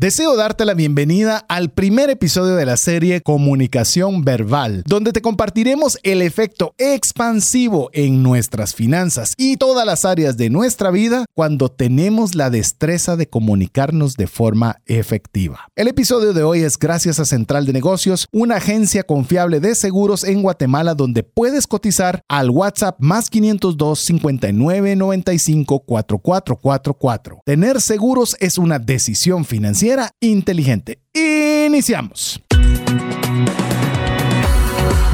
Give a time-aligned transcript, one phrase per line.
[0.00, 5.98] Deseo darte la bienvenida al primer episodio de la serie Comunicación Verbal, donde te compartiremos
[6.04, 12.36] el efecto expansivo en nuestras finanzas y todas las áreas de nuestra vida cuando tenemos
[12.36, 15.66] la destreza de comunicarnos de forma efectiva.
[15.74, 20.22] El episodio de hoy es gracias a Central de Negocios, una agencia confiable de seguros
[20.22, 27.40] en Guatemala donde puedes cotizar al WhatsApp más 502 59 95 4444.
[27.44, 29.87] Tener seguros es una decisión financiera
[30.20, 31.00] inteligente.
[31.14, 32.42] Iniciamos.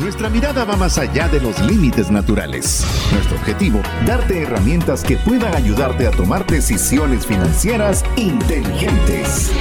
[0.01, 2.85] Nuestra mirada va más allá de los límites naturales.
[3.13, 9.53] Nuestro objetivo, darte herramientas que puedan ayudarte a tomar decisiones financieras inteligentes.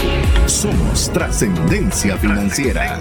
[0.47, 2.99] Somos trascendencia financiera.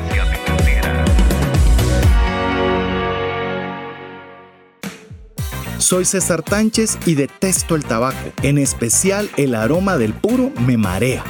[5.78, 11.24] Soy César Tánchez y detesto el tabaco, en especial el aroma del puro me marea.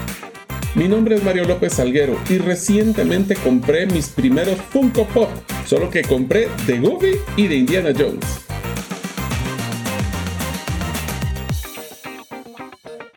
[0.74, 5.28] Mi nombre es Mario López Salguero y recientemente compré mis primeros Funko Pop,
[5.66, 8.24] solo que compré de Goofy y de Indiana Jones.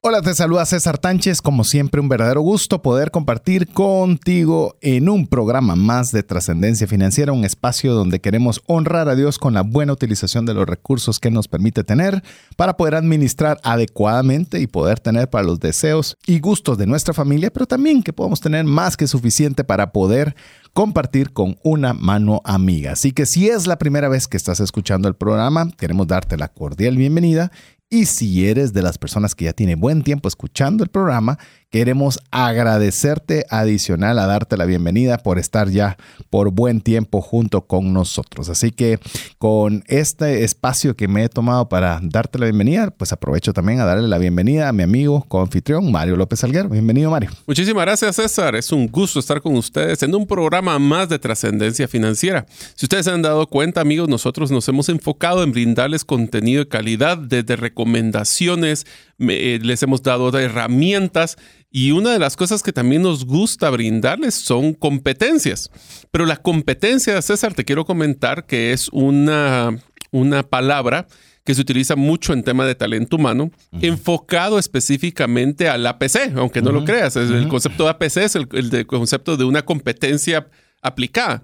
[0.07, 1.41] Hola, te saluda César Tánchez.
[1.41, 7.31] Como siempre, un verdadero gusto poder compartir contigo en un programa más de trascendencia financiera,
[7.31, 11.31] un espacio donde queremos honrar a Dios con la buena utilización de los recursos que
[11.31, 12.21] nos permite tener
[12.55, 17.51] para poder administrar adecuadamente y poder tener para los deseos y gustos de nuestra familia,
[17.51, 20.35] pero también que podamos tener más que suficiente para poder
[20.73, 22.91] compartir con una mano amiga.
[22.91, 26.49] Así que si es la primera vez que estás escuchando el programa, queremos darte la
[26.49, 27.51] cordial bienvenida
[27.89, 31.37] y si eres de las personas que ya tiene buen tiempo escuchando el programa,
[31.69, 35.97] queremos agradecerte adicional a darte la bienvenida por estar ya
[36.29, 38.49] por buen tiempo junto con nosotros.
[38.49, 38.97] Así que
[39.37, 43.85] con este espacio que me he tomado para darte la bienvenida, pues aprovecho también a
[43.85, 46.69] darle la bienvenida a mi amigo coanfitrión Mario López Alguero.
[46.69, 47.31] Bienvenido Mario.
[47.45, 48.55] Muchísimas gracias César.
[48.55, 52.45] Es un gusto estar con ustedes en un programa más de trascendencia financiera.
[52.75, 56.69] Si ustedes se han dado cuenta amigos, nosotros nos hemos enfocado en brindarles contenido de
[56.69, 58.87] calidad desde recomendaciones,
[59.19, 61.35] eh, les hemos dado herramientas
[61.69, 65.69] y una de las cosas que también nos gusta brindarles son competencias.
[66.09, 69.77] Pero la competencia, César, te quiero comentar que es una,
[70.11, 71.05] una palabra
[71.43, 76.71] que se utiliza mucho en tema de talento humano, enfocado específicamente al APC, aunque no
[76.71, 77.17] lo creas.
[77.17, 80.47] El concepto de APC es el, el concepto de una competencia
[80.81, 81.43] aplicada.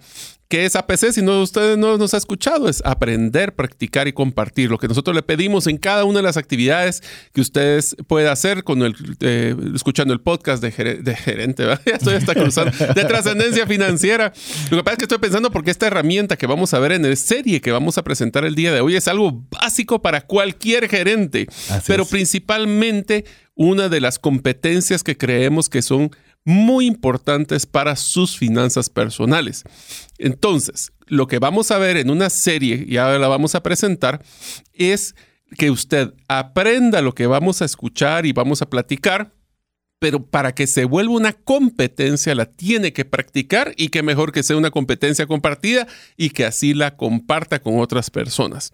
[0.51, 1.13] ¿Qué es APC?
[1.13, 4.69] Si no, usted no nos ha escuchado, es aprender, practicar y compartir.
[4.69, 7.01] Lo que nosotros le pedimos en cada una de las actividades
[7.31, 12.35] que ustedes puedan hacer con el, eh, escuchando el podcast de, gerente, ya estoy hasta
[12.35, 14.33] cruzando, de trascendencia financiera.
[14.69, 17.09] Lo que pasa es que estoy pensando porque esta herramienta que vamos a ver en
[17.09, 20.89] la serie que vamos a presentar el día de hoy es algo básico para cualquier
[20.89, 21.47] gerente,
[21.87, 23.23] pero principalmente
[23.55, 26.11] una de las competencias que creemos que son
[26.43, 29.63] muy importantes para sus finanzas personales.
[30.17, 34.23] Entonces, lo que vamos a ver en una serie, y ahora la vamos a presentar,
[34.73, 35.15] es
[35.57, 39.33] que usted aprenda lo que vamos a escuchar y vamos a platicar
[40.01, 44.41] pero para que se vuelva una competencia la tiene que practicar y que mejor que
[44.41, 48.73] sea una competencia compartida y que así la comparta con otras personas.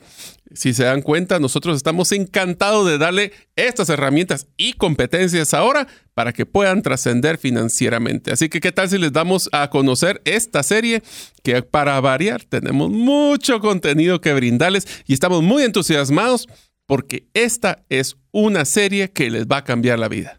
[0.54, 6.32] Si se dan cuenta, nosotros estamos encantados de darle estas herramientas y competencias ahora para
[6.32, 8.32] que puedan trascender financieramente.
[8.32, 11.04] Así que, ¿qué tal si les damos a conocer esta serie?
[11.44, 16.48] Que para variar tenemos mucho contenido que brindarles y estamos muy entusiasmados
[16.86, 20.37] porque esta es una serie que les va a cambiar la vida.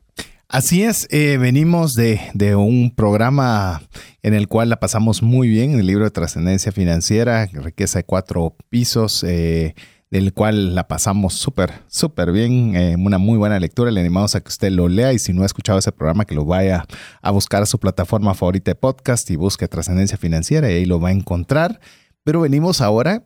[0.51, 3.83] Así es, eh, venimos de, un programa
[4.23, 8.57] en el cual la pasamos muy bien, el libro de trascendencia financiera, riqueza de cuatro
[8.71, 9.75] pisos, eh,
[10.11, 14.41] del cual la pasamos súper, súper bien, eh, una muy buena lectura, le animamos a
[14.41, 16.87] que usted lo lea y si no ha escuchado ese programa, que lo vaya
[17.21, 20.99] a buscar a su plataforma favorita de podcast y busque trascendencia financiera y ahí lo
[20.99, 21.79] va a encontrar.
[22.25, 23.23] Pero venimos ahora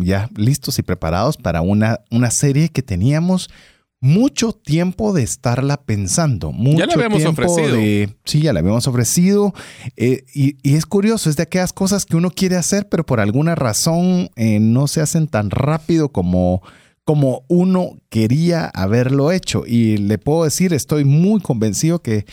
[0.00, 3.48] ya listos y preparados para una, una serie que teníamos
[4.04, 6.52] mucho tiempo de estarla pensando.
[6.52, 7.76] Mucho ya la habíamos ofrecido.
[8.26, 9.54] sí, ya la habíamos ofrecido.
[9.96, 13.54] Eh, y, es curioso, es de aquellas cosas que uno quiere hacer, pero por alguna
[13.54, 16.60] razón eh, no se hacen tan rápido como,
[17.04, 19.64] como uno quería haberlo hecho.
[19.66, 22.26] Y le puedo decir, estoy muy convencido que,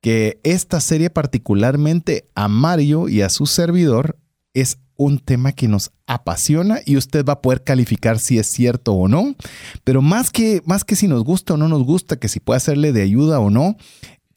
[0.00, 4.16] que esta serie particularmente a Mario y a su servidor
[4.54, 8.92] es un tema que nos apasiona y usted va a poder calificar si es cierto
[8.92, 9.34] o no.
[9.82, 12.58] Pero más que, más que si nos gusta o no nos gusta, que si puede
[12.58, 13.76] hacerle de ayuda o no,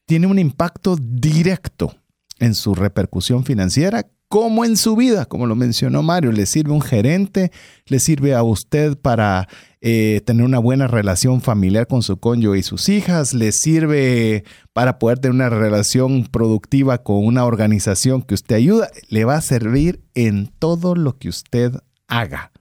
[0.06, 1.94] tiene un impacto directo
[2.39, 6.82] en su repercusión financiera como en su vida, como lo mencionó Mario, le sirve un
[6.82, 7.52] gerente,
[7.86, 9.48] le sirve a usted para
[9.80, 14.44] eh, tener una buena relación familiar con su cónyuge y sus hijas, le sirve
[14.74, 19.42] para poder tener una relación productiva con una organización que usted ayuda, le va a
[19.42, 21.72] servir en todo lo que usted
[22.08, 22.53] haga.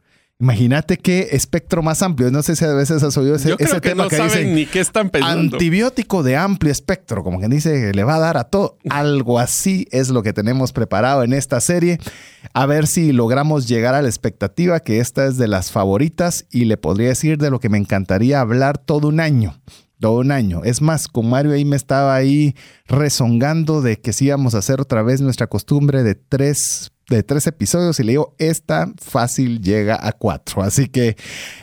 [0.43, 2.29] Imagínate qué espectro más amplio.
[2.33, 4.17] No sé si a veces has oído ese, Yo creo ese que tema no que
[4.17, 5.57] saben dicen ni qué están pensando.
[5.57, 8.77] antibiótico de amplio espectro, como que dice, le va a dar a todo.
[8.91, 12.01] Algo así es lo que tenemos preparado en esta serie.
[12.55, 16.65] A ver si logramos llegar a la expectativa, que esta es de las favoritas y
[16.65, 19.61] le podría decir de lo que me encantaría hablar todo un año.
[20.01, 20.63] Todo un año.
[20.65, 22.57] Es más, con Mario ahí me estaba ahí
[22.89, 27.47] rezongando de que sí íbamos a hacer otra vez nuestra costumbre de tres de tres
[27.47, 30.63] episodios y le digo, esta fácil llega a cuatro.
[30.63, 31.17] Así que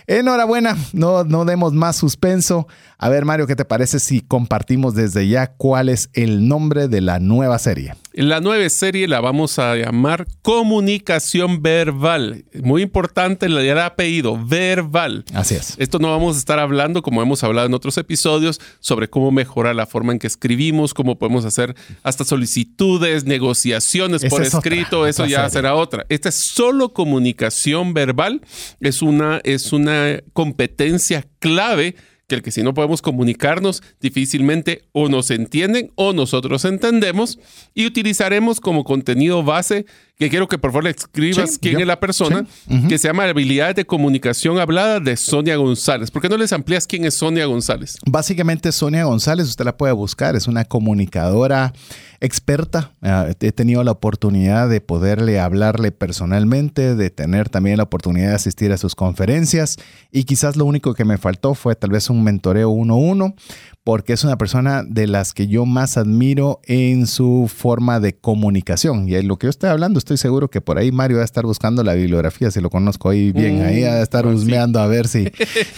[0.07, 2.67] enhorabuena, no, no demos más suspenso.
[2.97, 6.99] A ver, Mario, ¿qué te parece si compartimos desde ya cuál es el nombre de
[6.99, 7.93] la nueva serie?
[8.11, 12.43] La nueva serie la vamos a llamar Comunicación Verbal.
[12.61, 15.23] Muy importante el apellido, verbal.
[15.33, 15.75] Así es.
[15.77, 19.75] Esto no vamos a estar hablando, como hemos hablado en otros episodios, sobre cómo mejorar
[19.75, 24.69] la forma en que escribimos, cómo podemos hacer hasta solicitudes, negociaciones Esa por es otra,
[24.69, 25.49] escrito, eso otra ya serie.
[25.51, 26.05] será otra.
[26.09, 28.41] Esta es solo comunicación verbal,
[28.79, 31.95] es una, es una competencia clave
[32.27, 37.39] que el que si no podemos comunicarnos, difícilmente o nos entienden o nosotros entendemos
[37.73, 39.87] y utilizaremos como contenido base
[40.19, 42.99] que quiero que por favor le escribas Sí, quién yo- es la persona, sí, que
[42.99, 46.11] se llama Habilidades de Comunicación Hablada de Sonia González.
[46.11, 47.97] ¿Por qué no les amplías quién es Sonia González?
[48.05, 51.73] Básicamente Sonia González, usted la puede buscar, es una comunicadora
[52.21, 52.93] experta.
[53.01, 58.35] Eh, he tenido la oportunidad de poderle hablarle personalmente, de tener también la oportunidad de
[58.35, 59.77] asistir a sus conferencias
[60.11, 63.35] y quizás lo único que me faltó fue tal vez un mentoreo uno a uno,
[63.83, 69.07] porque es una persona de las que yo más admiro en su forma de comunicación.
[69.09, 71.25] Y en lo que yo estoy hablando, estoy seguro que por ahí Mario va a
[71.25, 74.35] estar buscando la bibliografía, si lo conozco ahí bien, Mm, ahí va a estar pues
[74.37, 74.43] sí.
[74.43, 75.27] husmeando a ver si,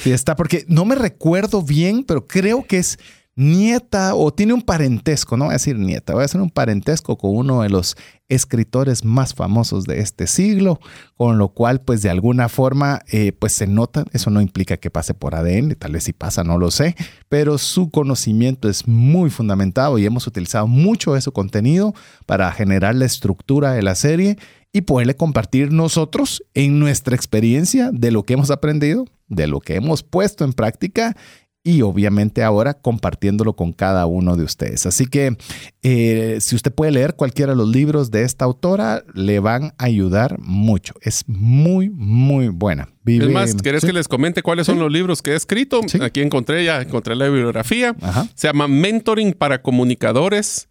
[0.02, 3.00] si está, porque no me recuerdo bien, pero creo que es
[3.42, 7.18] nieta o tiene un parentesco, no voy a decir nieta, voy a hacer un parentesco
[7.18, 7.98] con uno de los
[8.30, 10.80] escritores más famosos de este siglo,
[11.18, 14.92] con lo cual pues de alguna forma eh, pues se nota, eso no implica que
[14.92, 16.96] pase por ADN, tal vez si pasa, no lo sé,
[17.30, 21.96] pero su conocimiento es muy fundamentado y hemos utilizado mucho de su contenido
[22.28, 24.38] para generar la estructura de la serie
[24.72, 29.76] y poderle compartir nosotros en nuestra experiencia de lo que hemos aprendido, de lo que
[29.76, 31.18] hemos puesto en práctica
[31.64, 34.86] y obviamente ahora compartiéndolo con cada uno de ustedes.
[34.88, 35.38] Así que
[35.84, 39.86] eh, si usted puede leer cualquiera de los libros de esta autora, le van a
[39.86, 40.96] ayudar mucho.
[41.02, 42.90] Es muy, muy buena.
[43.04, 43.88] Vive- es más, ¿querés Sí.
[43.88, 44.82] que les comente cuáles son Sí.
[44.82, 45.82] los libros que he escrito?
[45.88, 46.00] Sí.
[46.02, 47.96] Aquí encontré ya, encontré la bibliografía.
[48.02, 48.28] Ajá.
[48.34, 50.68] Se llama Mentoring para Comunicadores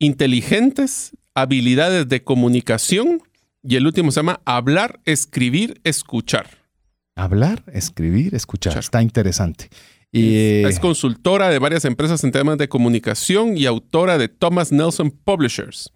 [0.00, 3.22] Inteligentes, Habilidades de Comunicación.
[3.62, 6.46] Y el último se llama Hablar, Escribir, Escuchar.
[7.16, 8.72] Hablar, escribir, escuchar.
[8.72, 8.84] Escuchar.
[8.84, 9.70] Está interesante.
[10.16, 15.10] Y, Es consultora de varias empresas en temas de comunicación y autora de Thomas Nelson
[15.10, 15.92] Publishers.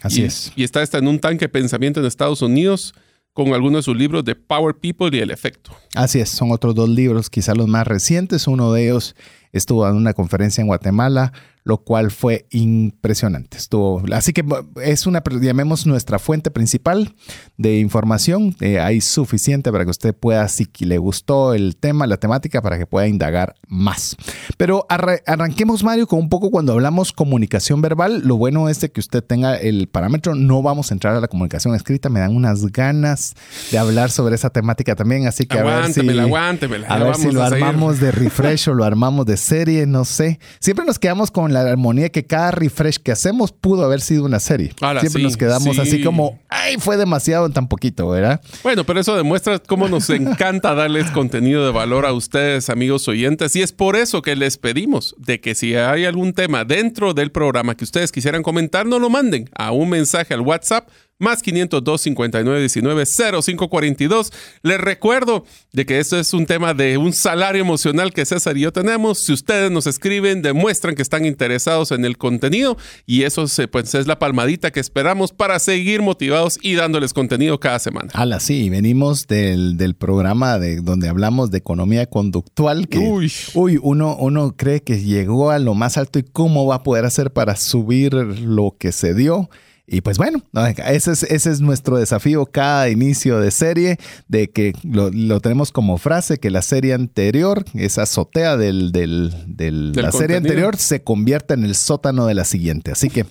[0.00, 0.52] así y, es.
[0.56, 2.94] Y está esta en un tanque de pensamiento en Estados Unidos
[3.32, 5.70] con algunos de sus libros de Power People y El Efecto.
[5.94, 8.48] Así es, son otros dos libros, quizá los más recientes.
[8.48, 9.14] Uno de ellos
[9.52, 11.32] estuvo en una conferencia en Guatemala,
[11.68, 13.58] lo cual fue impresionante.
[13.58, 14.42] Estuvo, así que
[14.82, 17.14] es una, llamemos nuestra fuente principal
[17.58, 18.56] de información.
[18.60, 22.78] Eh, hay suficiente para que usted pueda, si le gustó el tema, la temática, para
[22.78, 24.16] que pueda indagar más.
[24.56, 28.22] Pero arra- arranquemos, Mario, con un poco cuando hablamos comunicación verbal.
[28.24, 30.34] Lo bueno es de que usted tenga el parámetro.
[30.34, 32.08] No vamos a entrar a la comunicación escrita.
[32.08, 33.34] Me dan unas ganas
[33.70, 35.26] de hablar sobre esa temática también.
[35.26, 36.86] Así que a ver si, Aguántemela, aguántemela.
[36.88, 40.38] a ver si lo a armamos de refresh o lo armamos de serie, no sé.
[40.60, 44.40] Siempre nos quedamos con la armonía que cada refresh que hacemos pudo haber sido una
[44.40, 44.72] serie.
[44.78, 45.80] Siempre sí, nos quedamos sí.
[45.80, 48.40] así como, ay, fue demasiado en tan poquito, ¿verdad?
[48.62, 53.56] Bueno, pero eso demuestra cómo nos encanta darles contenido de valor a ustedes, amigos oyentes.
[53.56, 57.30] Y es por eso que les pedimos de que si hay algún tema dentro del
[57.30, 60.88] programa que ustedes quisieran comentar, no lo manden a un mensaje al WhatsApp
[61.18, 63.04] más 502 59 19
[63.42, 64.32] 0542.
[64.62, 68.60] Les recuerdo de que esto es un tema de un salario emocional que César y
[68.62, 69.20] yo tenemos.
[69.24, 73.94] Si ustedes nos escriben, demuestran que están interesados en el contenido y eso se- pues,
[73.94, 78.10] es la palmadita que esperamos para seguir motivados y dándoles contenido cada semana.
[78.14, 83.32] Ala, sí, venimos del, del programa de donde hablamos de economía conductual, que Uy.
[83.54, 87.04] uy, uno, uno cree que llegó a lo más alto y cómo va a poder
[87.04, 89.50] hacer para subir lo que se dio.
[89.90, 93.96] Y pues bueno, no, ese es, ese es nuestro desafío cada inicio de serie,
[94.28, 99.32] de que lo, lo tenemos como frase, que la serie anterior, esa azotea del, del,
[99.46, 102.90] del- Del la serie anterior, se convierta en el sótano de la siguiente.
[102.92, 103.24] Así que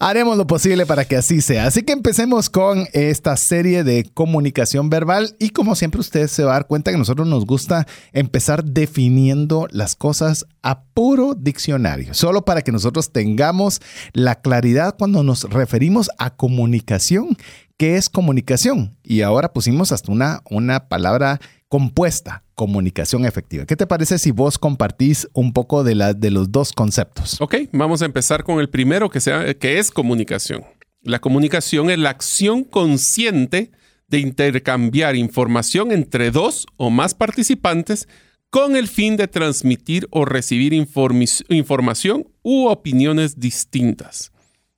[0.00, 1.66] Haremos lo posible para que así sea.
[1.66, 6.52] Así que empecemos con esta serie de comunicación verbal y como siempre ustedes se va
[6.52, 12.12] a dar cuenta que a nosotros nos gusta empezar definiendo las cosas a puro diccionario,
[12.12, 13.80] solo para que nosotros tengamos
[14.12, 17.38] la claridad cuando nos referimos a comunicación.
[17.78, 18.94] ¿Qué es comunicación?
[19.02, 23.64] Y ahora pusimos hasta una, una palabra compuesta, comunicación efectiva.
[23.64, 27.40] ¿Qué te parece si vos compartís un poco de, de los dos conceptos?
[27.40, 30.64] Ok, vamos a empezar con el primero que, sea, que es comunicación.
[31.00, 33.70] La comunicación es la acción consciente
[34.08, 38.06] de intercambiar información entre dos o más participantes
[38.50, 44.32] con el fin de transmitir o recibir información u opiniones distintas.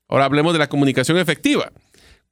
[0.08, 1.72] Ahora hablemos de la comunicación efectiva.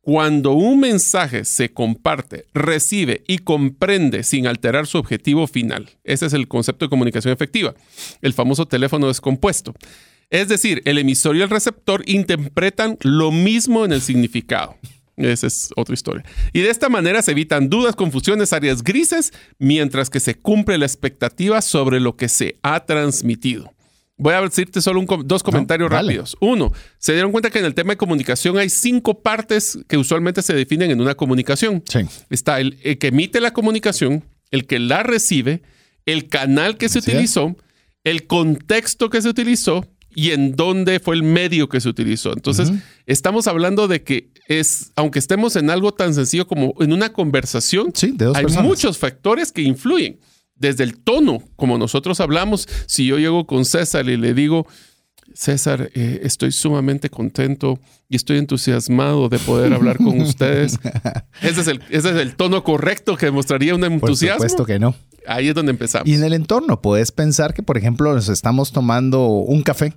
[0.00, 5.90] Cuando un mensaje se comparte, recibe y comprende sin alterar su objetivo final.
[6.02, 7.75] Ese es el concepto de comunicación efectiva,
[8.23, 9.75] el famoso teléfono descompuesto.
[10.30, 14.76] Es decir, el emisor y el receptor interpretan lo mismo en el significado.
[15.18, 16.25] Esa es otra historia.
[16.52, 20.87] Y de esta manera se evitan dudas, confusiones, áreas grises, mientras que se cumple la
[20.87, 23.72] expectativa sobre lo que se ha transmitido.
[24.16, 26.37] Voy a decirte solo dos comentarios rápidos.
[26.40, 30.42] Uno, se dieron cuenta que en el tema de comunicación hay cinco partes que usualmente
[30.42, 31.84] se definen en una comunicación.
[32.28, 35.62] Está el, que emite la comunicación, el que la recibe,
[36.04, 37.56] el canal que se utilizó,
[38.02, 39.87] el contexto que se utilizó
[40.18, 42.32] y en dónde fue el medio que se utilizó.
[42.32, 42.72] Entonces,
[43.06, 47.92] estamos hablando de que es, aunque estemos en algo tan sencillo como en una conversación,
[48.34, 50.18] hay muchos factores que influyen
[50.56, 54.66] desde el tono, como nosotros hablamos, si yo llego con César y le digo,
[55.34, 60.80] César, eh, estoy sumamente contento y estoy entusiasmado de poder hablar con ustedes.
[61.42, 64.38] Ese es, el, ese es el tono correcto que demostraría un entusiasmo.
[64.38, 64.96] Por supuesto que no.
[65.28, 66.08] Ahí es donde empezamos.
[66.08, 69.94] Y en el entorno, puedes pensar que, por ejemplo, nos estamos tomando un café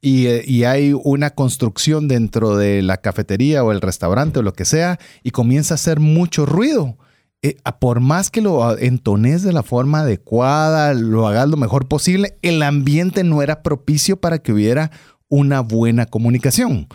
[0.00, 4.54] y, eh, y, hay una construcción dentro de la cafetería o el restaurante o lo
[4.54, 6.96] que sea y comienza a hacer mucho ruido.
[7.42, 12.36] Eh, por más que lo entones de la forma adecuada, lo hagas lo mejor posible,
[12.42, 14.90] el ambiente no era propicio para que hubiera
[15.28, 16.88] una buena comunicación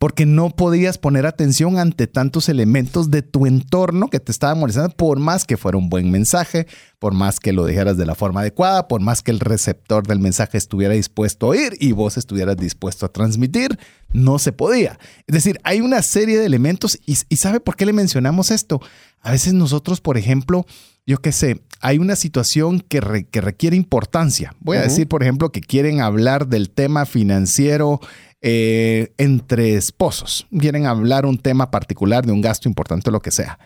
[0.00, 4.96] porque no podías poner atención ante tantos elementos de tu entorno que te estaban molestando,
[4.96, 6.66] por más que fuera un buen mensaje,
[6.98, 10.18] por más que lo dijeras de la forma adecuada, por más que el receptor del
[10.18, 13.78] mensaje estuviera dispuesto a oír y vos estuvieras dispuesto a transmitir,
[14.10, 14.98] no se podía.
[15.26, 18.80] Es decir, hay una serie de elementos y, ¿sabe por qué le mencionamos esto?
[19.20, 20.64] A veces nosotros, por ejemplo,
[21.06, 24.54] yo qué sé, hay una situación que, requiere importancia.
[24.60, 28.00] Voy a decir, por ejemplo, que quieren hablar del tema financiero
[28.42, 30.46] eh, entre esposos.
[30.58, 33.58] Quieren hablar un tema particular de un gasto importante o lo que sea.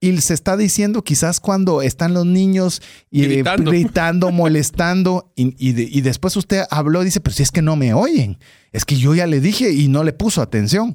[0.00, 4.30] Y se está diciendo quizás cuando están los niños y, eh, gritando.
[4.32, 8.38] molestando, y, después usted habló y dice, pero si es que no me oyen,
[8.70, 10.94] es que yo ya le dije y no le puso atención.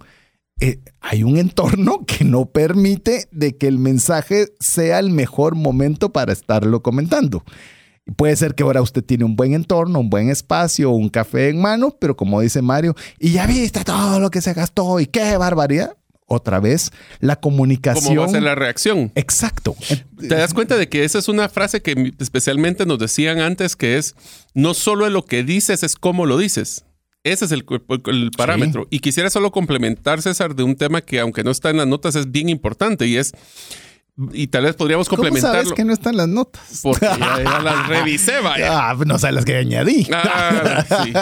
[0.62, 6.13] Eh, hay un entorno que no permite de que el mensaje sea el mejor momento
[6.13, 7.44] para estarlo comentando.
[8.17, 11.62] Puede ser que ahora usted tiene un buen entorno, un buen espacio, un café en
[11.62, 15.38] mano, pero como dice Mario, y ya viste todo lo que se gastó y qué
[15.38, 15.95] barbaridad.
[16.25, 18.05] Otra vez, la comunicación.
[18.05, 19.12] ¿Cómo va a ser la reacción?
[19.13, 19.75] Exacto.
[20.17, 23.98] Te das cuenta de que esa es una frase que especialmente nos decían antes, que
[23.98, 24.15] es,
[24.53, 26.86] no solo lo que dices, es cómo lo dices.
[27.24, 27.63] Ese es el,
[28.36, 28.88] parámetro.
[28.89, 32.15] Y quisiera solo complementar, César, de un tema que aunque no está en las notas
[32.15, 33.33] es bien importante y es
[34.32, 35.50] y tal vez podríamos complementarlo.
[35.50, 36.82] ¿Cómo sabes que no están las notas?
[36.84, 38.89] Porque ya, las revisé, vaya.
[38.91, 40.08] Ah, no sabes las que añadí.
[40.13, 41.13] Ah, sí.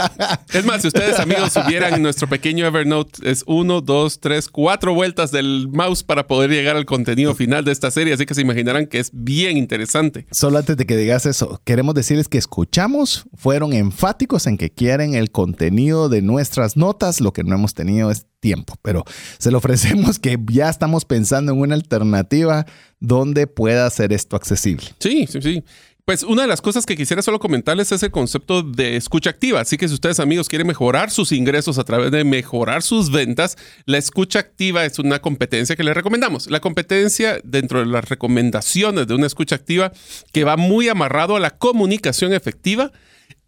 [0.58, 5.32] Es más, si ustedes, amigos, subieran nuestro pequeño Evernote, es uno, dos, tres, cuatro vueltas
[5.32, 8.14] del mouse para poder llegar al contenido final de esta serie.
[8.14, 10.28] Así que se imaginarán que es bien interesante.
[10.32, 15.14] Solo antes de que digas eso, queremos decirles que escuchamos, fueron enfáticos en que quieren
[15.14, 17.22] el contenido de nuestras notas.
[17.22, 19.06] Lo que no hemos tenido es tiempo, pero
[19.38, 22.66] se lo ofrecemos que ya estamos pensando en una alternativa
[23.00, 24.88] donde pueda ser esto accesible.
[25.00, 25.64] Sí, sí, sí.
[26.04, 29.62] Pues una de las cosas que quisiera solo comentarles es el concepto de escucha activa.
[29.62, 33.56] Así que si ustedes amigos quieren mejorar sus ingresos a través de mejorar sus ventas,
[33.86, 36.50] la escucha activa es una competencia que les recomendamos.
[36.50, 39.92] La competencia dentro de las recomendaciones de una escucha activa
[40.34, 42.92] que va muy amarrado a la comunicación efectiva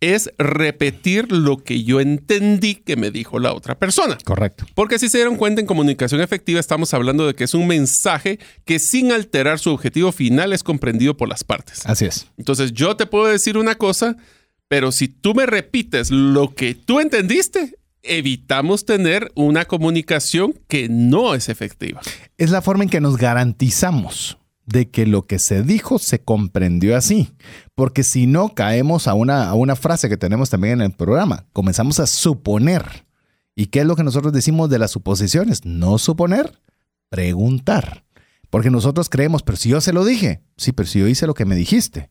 [0.03, 4.17] es repetir lo que yo entendí que me dijo la otra persona.
[4.25, 4.65] Correcto.
[4.75, 8.39] Porque si se dieron cuenta en comunicación efectiva estamos hablando de que es un mensaje
[8.65, 11.85] que sin alterar su objetivo final es comprendido por las partes.
[11.85, 12.27] Así es.
[12.37, 14.17] Entonces yo te puedo decir una cosa,
[14.67, 21.33] pero si tú me repites lo que tú entendiste, evitamos tener una comunicación que no
[21.33, 22.01] es efectiva.
[22.37, 26.95] Es la forma en que nos garantizamos de que lo que se dijo se comprendió
[26.95, 27.33] así.
[27.75, 31.45] Porque si no, caemos a una, a una frase que tenemos también en el programa.
[31.53, 33.05] Comenzamos a suponer.
[33.55, 35.65] ¿Y qué es lo que nosotros decimos de las suposiciones?
[35.65, 36.59] No suponer,
[37.09, 38.03] preguntar.
[38.49, 41.33] Porque nosotros creemos, pero si yo se lo dije, sí, pero si yo hice lo
[41.33, 42.09] que me dijiste.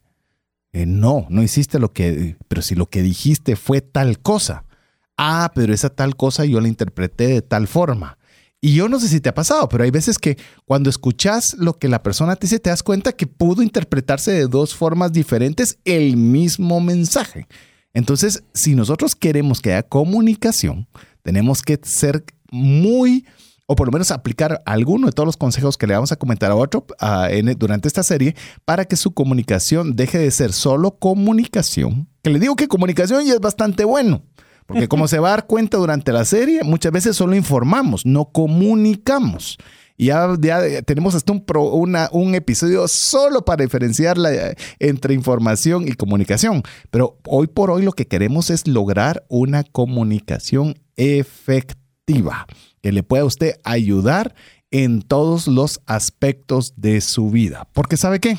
[0.72, 4.64] Eh, no, no hiciste lo que, pero si lo que dijiste fue tal cosa.
[5.16, 8.18] Ah, pero esa tal cosa yo la interpreté de tal forma.
[8.64, 11.80] Y yo no sé si te ha pasado, pero hay veces que cuando escuchas lo
[11.80, 15.78] que la persona te dice, te das cuenta que pudo interpretarse de dos formas diferentes
[15.84, 17.48] el mismo mensaje.
[17.92, 20.86] Entonces, si nosotros queremos que haya comunicación,
[21.22, 23.26] tenemos que ser muy,
[23.66, 26.52] o por lo menos aplicar alguno de todos los consejos que le vamos a comentar
[26.52, 26.86] a otro
[27.56, 32.08] durante esta serie para que su comunicación deje de ser solo comunicación.
[32.22, 34.22] Que le digo que comunicación ya es bastante bueno.
[34.66, 38.26] Porque como se va a dar cuenta durante la serie, muchas veces solo informamos, no
[38.26, 39.58] comunicamos.
[39.96, 40.36] Y ya,
[40.84, 44.16] tenemos hasta un, episodio solo para diferenciar
[44.78, 46.62] entre información y comunicación.
[46.90, 52.46] Pero hoy por hoy lo que queremos es lograr una comunicación efectiva
[52.80, 54.34] que le pueda usted ayudar
[54.70, 57.68] en todos los aspectos de su vida.
[57.72, 58.38] Porque ¿sabe qué?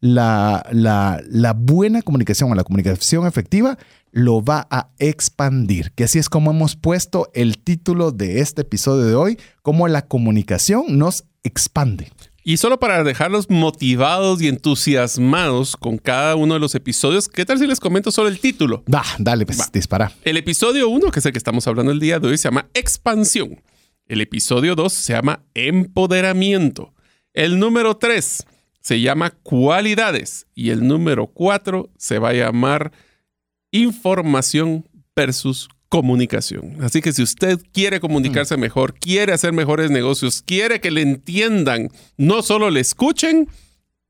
[0.00, 3.78] La, la, la buena comunicación o la comunicación efectiva
[4.12, 9.04] lo va a expandir, que así es como hemos puesto el título de este episodio
[9.04, 12.10] de hoy, cómo la comunicación nos expande.
[12.44, 17.58] Y solo para dejarlos motivados y entusiasmados con cada uno de los episodios, ¿qué tal
[17.58, 18.82] si les comento solo el título?
[18.92, 20.12] Va, dale, pues, dispara.
[20.24, 22.70] El episodio 1, que es el que estamos hablando el día de hoy, se llama
[22.72, 23.60] Expansión.
[24.06, 26.94] El episodio 2 se llama Empoderamiento.
[27.34, 28.46] El número 3
[28.80, 30.46] se llama Cualidades.
[30.54, 32.92] Y el número 4 se va a llamar
[33.70, 36.76] Información versus comunicación.
[36.82, 38.60] Así que si usted quiere comunicarse mm.
[38.60, 43.48] mejor, quiere hacer mejores negocios, quiere que le entiendan, no solo le escuchen,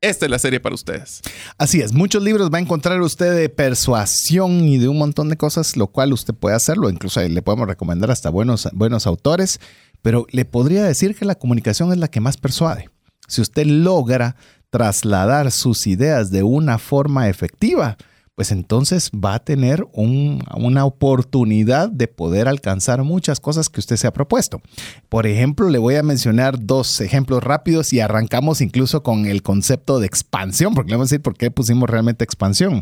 [0.01, 1.21] esta es la serie para ustedes.
[1.57, 5.37] Así es, muchos libros va a encontrar usted de persuasión y de un montón de
[5.37, 9.59] cosas, lo cual usted puede hacerlo, incluso le podemos recomendar hasta buenos, buenos autores,
[10.01, 12.89] pero le podría decir que la comunicación es la que más persuade.
[13.27, 14.35] Si usted logra
[14.69, 17.97] trasladar sus ideas de una forma efectiva,
[18.39, 24.07] pues entonces va a tener una oportunidad de poder alcanzar muchas cosas que usted se
[24.07, 24.61] ha propuesto.
[25.09, 29.99] Por ejemplo, le voy a mencionar dos ejemplos rápidos y arrancamos incluso con el concepto
[29.99, 32.81] de expansión, porque le vamos a decir por qué pusimos realmente expansión.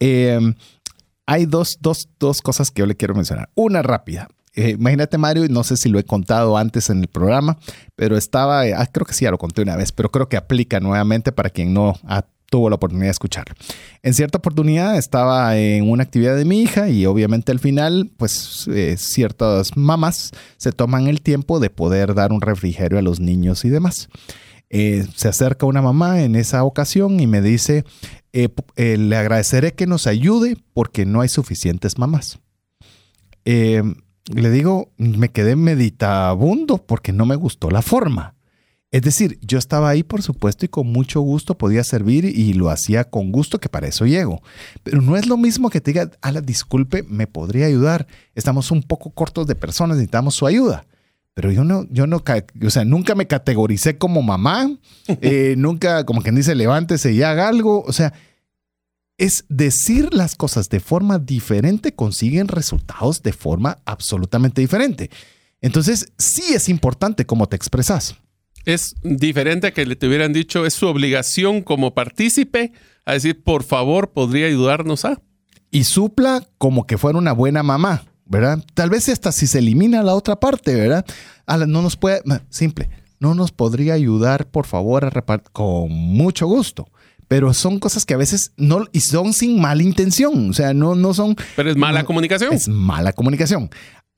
[0.00, 0.56] Em,
[1.24, 1.78] hay dos,
[2.42, 3.48] cosas que yo le quiero mencionar.
[3.54, 4.26] Una rápida.
[4.56, 7.58] Eh, imagínate, Mario, no sé si lo he contado antes en el programa,
[7.94, 10.80] pero estaba, ah, creo que sí, ya lo conté una vez, pero creo que aplica
[10.80, 13.54] nuevamente para quien no ha tuvo la oportunidad de escucharlo.
[14.02, 18.68] En cierta oportunidad estaba en una actividad de mi hija y obviamente al final, pues
[18.68, 23.64] eh, ciertas mamás se toman el tiempo de poder dar un refrigerio a los niños
[23.64, 24.08] y demás.
[24.68, 27.84] Eh, se acerca una mamá en esa ocasión y me dice,
[28.32, 32.40] eh, le agradeceré que nos ayude porque no hay suficientes mamás.
[33.44, 38.34] le digo, me quedé meditabundo porque no me gustó la forma.
[38.92, 42.70] Es decir, yo estaba ahí, por supuesto, y con mucho gusto podía servir y lo
[42.70, 44.42] hacía con gusto, que para eso llego.
[44.82, 48.08] Pero no es lo mismo que te diga, la disculpe, me podría ayudar.
[48.34, 50.86] Estamos un poco cortos de personas, necesitamos su ayuda.
[51.34, 52.16] Pero yo no, yo no,
[52.66, 54.76] o sea, nunca me categoricé como mamá,
[55.06, 57.84] eh, nunca, como quien dice, levántese y haga algo.
[57.84, 58.12] O sea,
[59.18, 65.10] es decir las cosas de forma diferente, consiguen resultados de forma absolutamente diferente.
[65.60, 68.16] Entonces, sí es importante cómo te expresas
[68.64, 72.72] es diferente a que le te hubieran dicho, es su obligación como partícipe
[73.04, 75.20] a decir, por favor, podría ayudarnos a.
[75.70, 78.64] Y supla como que fuera una buena mamá, ¿verdad?
[78.74, 81.04] Tal vez hasta si se elimina la otra parte, ¿verdad?
[81.66, 86.88] no nos puede, simple, no nos podría ayudar, por favor, a repartir con mucho gusto.
[87.28, 90.96] Pero son cosas que a veces no, y son sin mala intención, o sea, no,
[90.96, 91.36] no son...
[91.54, 92.52] Pero es mala comunicación.
[92.52, 93.70] Es mala comunicación.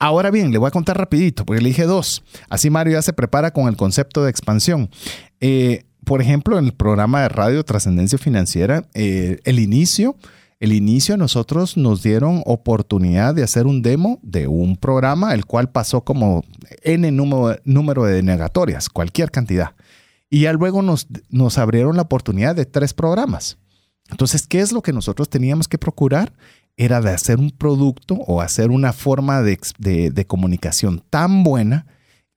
[0.03, 2.25] Ahora bien, le voy a contar rapidito, porque le dije dos.
[2.49, 4.89] Así Mario ya se prepara con el concepto de expansión.
[5.39, 10.17] Eh, por ejemplo, en el programa de radio Trascendencia Financiera, eh, el inicio,
[10.59, 15.71] el inicio nosotros nos dieron oportunidad de hacer un demo de un programa, el cual
[15.71, 16.43] pasó como
[16.81, 19.71] N número, número de denegatorias, cualquier cantidad.
[20.29, 23.57] Y ya luego nos, nos abrieron la oportunidad de tres programas.
[24.11, 26.33] Entonces, ¿qué es lo que nosotros teníamos que procurar?
[26.77, 31.85] Era de hacer un producto o hacer una forma de, comunicación tan buena,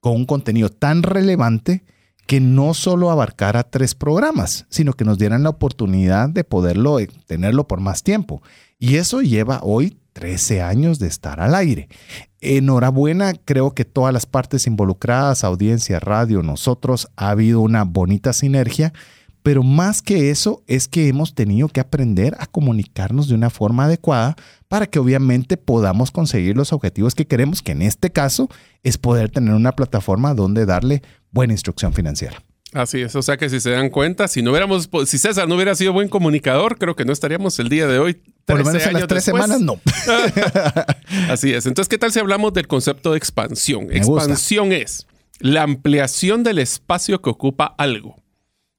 [0.01, 1.85] con un contenido tan relevante,
[2.27, 7.09] que no solo abarcara tres programas, sino que nos dieran la oportunidad de poderlo eh,
[7.27, 8.43] tenerlo por más tiempo.
[8.79, 11.89] Y eso lleva hoy 13 años de estar al aire.
[12.41, 18.93] Enhorabuena, creo que todas las partes involucradas, audiencia, radio, nosotros, ha habido una bonita sinergia
[19.47, 23.85] pero más que eso es que hemos tenido que aprender a comunicarnos de una forma
[23.85, 24.35] adecuada
[24.67, 28.49] para que obviamente podamos conseguir los objetivos que queremos, que en este caso
[28.83, 32.43] es poder tener una plataforma donde darle buena instrucción financiera.
[32.73, 35.55] Así es, o sea que si se dan cuenta, si no hubiéramos, si César no
[35.55, 38.21] hubiera sido buen comunicador, creo que no estaríamos el día de hoy.
[38.47, 39.81] Por lo menos en las tres semanas no.
[41.31, 41.67] Así es.
[41.67, 43.93] Entonces, ¿qué tal si hablamos del concepto de expansión?
[43.93, 45.07] expansión es
[45.39, 48.17] la ampliación del espacio que ocupa algo.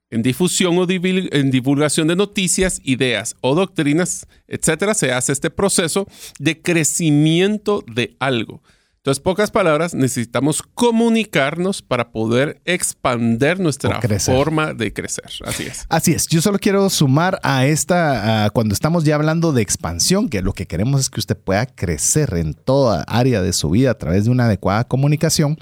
[0.09, 6.07] En difusión o en divulgación de noticias, ideas o doctrinas, etcétera, se hace este proceso
[6.39, 8.61] de crecimiento de algo.
[9.07, 15.23] Entonces, pocas palabras, necesitamos comunicarnos para poder expander nuestra forma de crecer.
[15.45, 15.85] Así es.
[15.87, 16.27] Así es.
[16.27, 20.67] Yo solo quiero sumar a esta, cuando estamos ya hablando de expansión, que lo que
[20.67, 24.31] queremos es que usted pueda crecer en toda área de su vida a través de
[24.31, 25.57] una adecuada comunicación,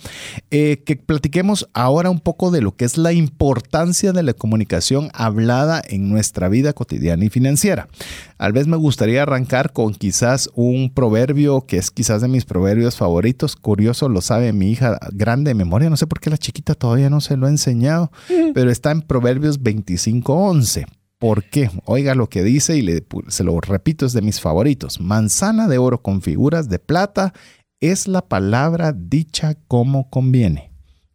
[0.49, 5.11] eh, que platiquemos ahora un poco de lo que es la importancia de la comunicación
[5.13, 7.89] hablada en nuestra vida cotidiana y financiera.
[8.37, 12.97] Tal vez me gustaría arrancar con quizás un proverbio que es quizás de mis proverbios
[12.97, 13.34] favoritos.
[13.61, 15.89] Curioso, lo sabe mi hija grande de memoria.
[15.89, 18.11] No sé por qué la chiquita todavía no se lo ha enseñado,
[18.53, 20.85] pero está en Proverbios 25:11.
[21.19, 21.69] ¿Por qué?
[21.85, 24.99] Oiga lo que dice y le, se lo repito, es de mis favoritos.
[24.99, 27.33] Manzana de oro con figuras de plata
[27.79, 30.71] es la palabra dicha como conviene.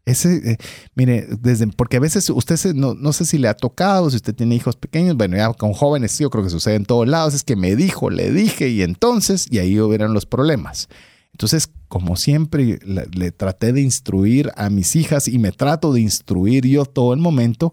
[0.07, 0.57] Ese, eh,
[0.95, 4.35] mire, desde, porque a veces usted no, no, sé si le ha tocado, si usted
[4.35, 7.45] tiene hijos pequeños, bueno, ya con jóvenes yo creo que sucede en todos lados, es
[7.45, 10.89] que me dijo, le dije y entonces, y ahí hubieran los problemas.
[11.41, 16.67] Entonces, como siempre, le, traté de instruir a mis hijas y me trato de instruir
[16.67, 17.73] yo todo el momento,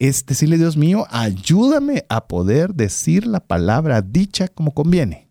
[0.00, 5.28] es decirle, Dios mío, ayúdame a poder decir la palabra dicha como conviene.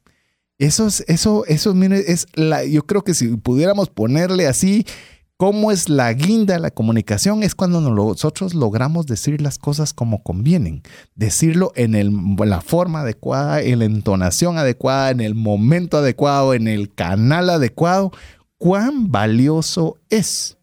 [0.60, 4.86] Eso es, eso, eso, mire, es la, yo creo que si pudiéramos ponerle así,
[5.38, 10.24] cómo es la guinda de la comunicación es cuando nosotros logramos decir las cosas como
[10.24, 10.84] convienen,
[11.15, 16.93] decirlo en la forma adecuada, en la entonación adecuada, en el momento adecuado, en el
[16.93, 18.12] canal adecuado,
[18.58, 20.58] cuán valioso es.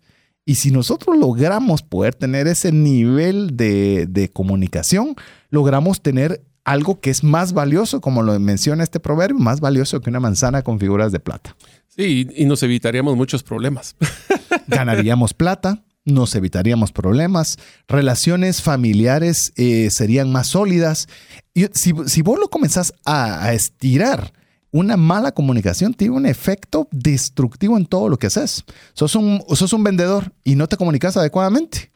[0.47, 5.15] Y si nosotros logramos poder tener ese nivel de, de comunicación,
[5.51, 10.11] logramos tener algo que es más valioso, como lo menciona este proverbio, más valioso que
[10.11, 11.57] una manzana con figuras de plata.
[11.89, 13.97] Sí, y nos evitaríamos muchos problemas.
[14.71, 21.09] Ganaríamos plata, nos evitaríamos problemas, relaciones familiares eh, serían más sólidas.
[21.55, 24.33] Y si, vos lo comenzás a, estirar,
[24.71, 28.65] una mala comunicación tiene un efecto destructivo en todo lo que haces.
[28.95, 31.91] Sos un, sos un vendedor y no te comunicas adecuadamente.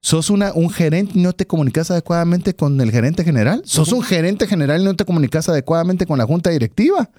[0.00, 3.62] Sos una, un gerente y no te comunicas adecuadamente con el gerente general.
[3.64, 7.10] Sos un gerente general y no te comunicas adecuadamente con la junta directiva.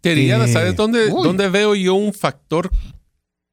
[0.00, 2.70] Te ¿sabes dónde, dónde veo yo un factor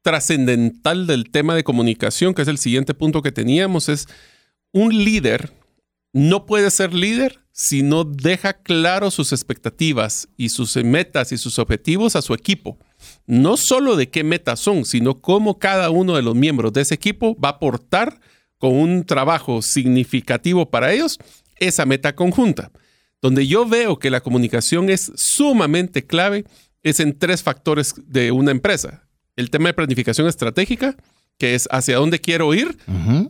[0.01, 3.89] trascendental del tema de comunicación, que es el siguiente punto que teníamos?
[3.89, 4.07] Es
[4.71, 5.51] un líder
[6.13, 11.57] no puede ser líder si no deja claro sus expectativas y sus metas y sus
[11.57, 12.77] objetivos a su equipo.
[13.27, 16.95] No solo de qué metas son, sino cómo cada uno de los miembros de ese
[16.95, 18.19] equipo va a aportar
[18.57, 21.17] con un trabajo significativo para ellos
[21.57, 22.71] esa meta conjunta.
[23.21, 26.45] Donde yo veo que la comunicación es sumamente clave
[26.83, 29.07] es en tres factores de una empresa.
[29.41, 30.95] El tema de planificación estratégica,
[31.39, 32.77] que es hacia dónde quiero ir,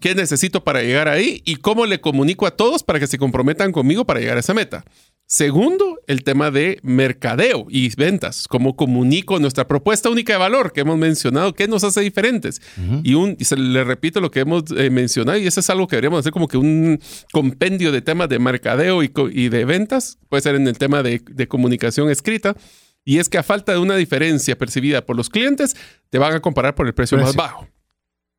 [0.02, 3.72] qué necesito para llegar ahí y cómo le comunico a todos para que se comprometan
[3.72, 4.84] conmigo para llegar a esa meta.
[5.28, 10.82] Segundo, el tema de mercadeo y ventas, cómo comunico nuestra propuesta única de valor que
[10.82, 12.62] hemos mencionado, qué nos hace diferentes.
[13.02, 15.96] Y, un, se le repito lo que hemos eh, mencionado, y eso es algo que
[15.96, 17.00] deberíamos hacer como que un
[17.32, 21.48] compendio de temas de mercadeo y, de ventas, puede ser en el tema de, de
[21.48, 22.58] comunicación escrita.
[23.04, 25.76] Y es que a falta de una diferencia percibida por los clientes,
[26.10, 27.18] te van a comparar por el precio.
[27.18, 27.68] más bajo.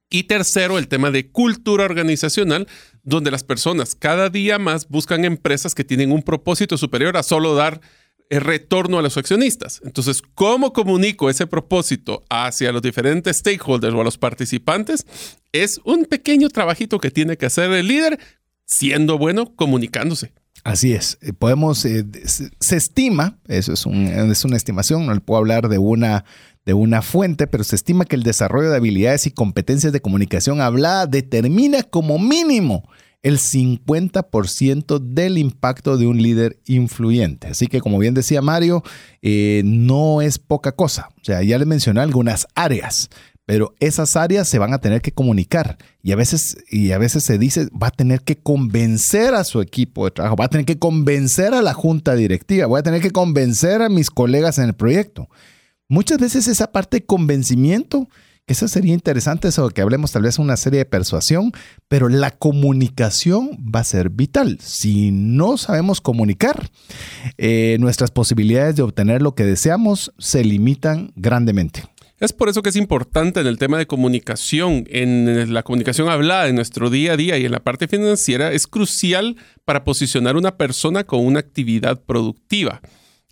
[0.09, 2.69] Y tercero, el tema de cultura organizacional,
[3.03, 7.55] donde las personas cada día más buscan empresas que tienen un propósito superior a solo
[7.55, 7.81] dar
[8.29, 9.81] el retorno a los accionistas.
[9.85, 15.07] Entonces, ¿cómo comunico ese propósito hacia los diferentes stakeholders o a los participantes?
[15.53, 18.19] Es un pequeño trabajito que tiene que hacer el líder
[18.67, 20.33] siendo bueno comunicándose.
[20.65, 21.19] Así es.
[21.23, 25.79] Eh, podemos, eh, se estima, eso es, es una estimación, no le puedo hablar de
[25.79, 26.25] una
[26.65, 30.61] de una fuente, pero se estima que el desarrollo de habilidades y competencias de comunicación
[30.61, 32.85] hablada determina como mínimo
[33.23, 37.49] el 50% del impacto de un líder influyente.
[37.49, 38.83] Así que, como bien decía Mario,
[39.23, 41.09] eh, no es poca cosa.
[41.21, 43.11] O sea, ya le mencioné algunas áreas,
[43.45, 47.25] pero esas áreas se van a tener que comunicar y a veces, y a veces
[47.25, 50.67] se dice, va a tener que convencer a su equipo de trabajo, va a tener
[50.67, 54.67] que convencer a la junta directiva, voy a tener que convencer a mis colegas en
[54.67, 55.29] el proyecto.
[55.89, 58.09] Muchas veces esa parte de convencimiento
[58.47, 61.53] que eso sería interesante, eso que hablemos tal vez una serie de persuasión,
[61.87, 64.59] pero la comunicación va a ser vital.
[64.61, 66.71] Si no sabemos comunicar,
[67.39, 71.85] eh, nuestras posibilidades de obtener lo que deseamos se limitan grandemente.
[72.23, 76.47] Es por eso que es importante en el tema de comunicación, en la comunicación hablada
[76.47, 80.57] en nuestro día a día y en la parte financiera, es crucial para posicionar una
[80.57, 82.81] persona con una actividad productiva.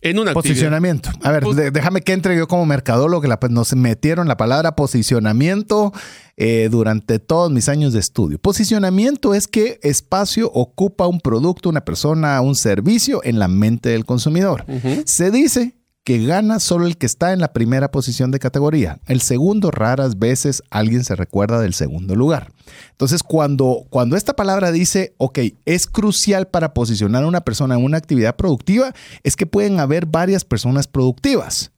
[0.00, 1.10] En una posicionamiento.
[1.22, 4.74] A ver, déjame que entre yo como mercadólogo, que la, pues, nos metieron la palabra
[4.74, 5.92] posicionamiento
[6.36, 8.38] eh, durante todos mis años de estudio.
[8.40, 14.04] Posicionamiento es que espacio ocupa un producto, una persona, un servicio en la mente del
[14.04, 14.64] consumidor.
[15.04, 19.00] Se dice que gana solo el que está en la primera posición de categoría.
[19.06, 22.52] El segundo, raras veces alguien se recuerda del segundo lugar.
[22.92, 27.84] Entonces, cuando, cuando esta palabra dice, ok, es crucial para posicionar a una persona en
[27.84, 31.72] una actividad productiva, es que pueden haber varias personas productivas,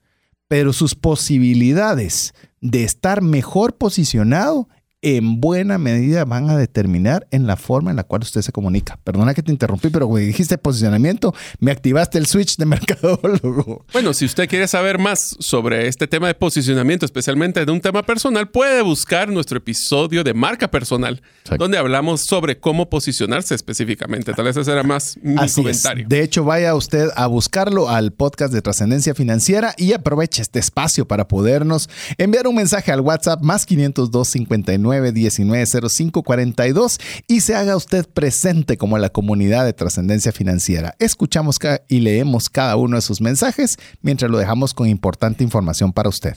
[0.47, 4.69] pero sus posibilidades de estar mejor posicionado
[5.03, 9.01] en buena medida van a determinar en la forma en la cual usted se comunica.
[9.03, 13.85] Perdona que te interrumpí, pero me dijiste posicionamiento, me activaste el switch de mercadólogo.
[13.93, 18.05] Bueno, si usted quiere saber más sobre este tema de posicionamiento, especialmente de un tema
[18.05, 21.21] personal, puede buscar nuestro episodio de marca personal,
[21.59, 24.33] donde hablamos sobre cómo posicionarse específicamente.
[24.33, 26.07] Tal vez ese era más mi comentario.
[26.09, 31.09] De hecho, vaya usted a buscarlo al podcast de trascendencia financiera y aproveche este espacio
[31.09, 38.07] para podernos enviar un mensaje al WhatsApp más 502 59 190542 y se haga usted
[38.09, 40.95] presente como la comunidad de trascendencia financiera.
[40.99, 46.09] Escuchamos y leemos cada uno de sus mensajes mientras lo dejamos con importante información para
[46.09, 46.37] usted.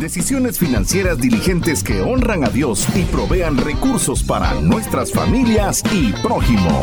[0.00, 6.82] Decisiones financieras diligentes que honran a Dios y provean recursos para nuestras familias y prójimo.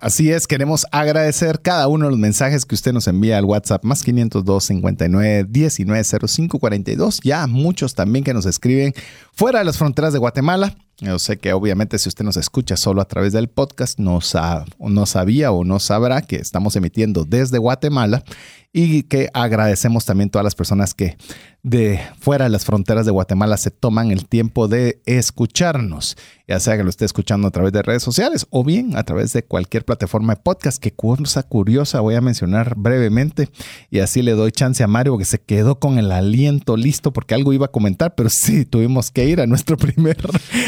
[0.00, 3.84] Así es, queremos agradecer cada uno de los mensajes que usted nos envía al WhatsApp
[3.84, 7.20] más 502 59 19 05 42.
[7.22, 8.94] Ya muchos también que nos escriben
[9.32, 10.76] fuera de las fronteras de Guatemala.
[11.02, 14.20] Yo sé que obviamente si usted nos escucha solo a través del podcast, no,
[14.78, 18.22] no sabía o no sabrá que estamos emitiendo desde Guatemala
[18.72, 21.16] y que agradecemos también todas las personas que
[21.62, 26.16] de fuera de las fronteras de Guatemala se toman el tiempo de escucharnos,
[26.48, 29.32] ya sea que lo esté escuchando a través de redes sociales o bien a través
[29.32, 30.82] de cualquier plataforma de podcast.
[30.82, 33.48] Que cosa curiosa voy a mencionar brevemente
[33.90, 37.34] y así le doy chance a Mario que se quedó con el aliento listo porque
[37.34, 40.16] algo iba a comentar, pero sí tuvimos que ir a nuestro primer.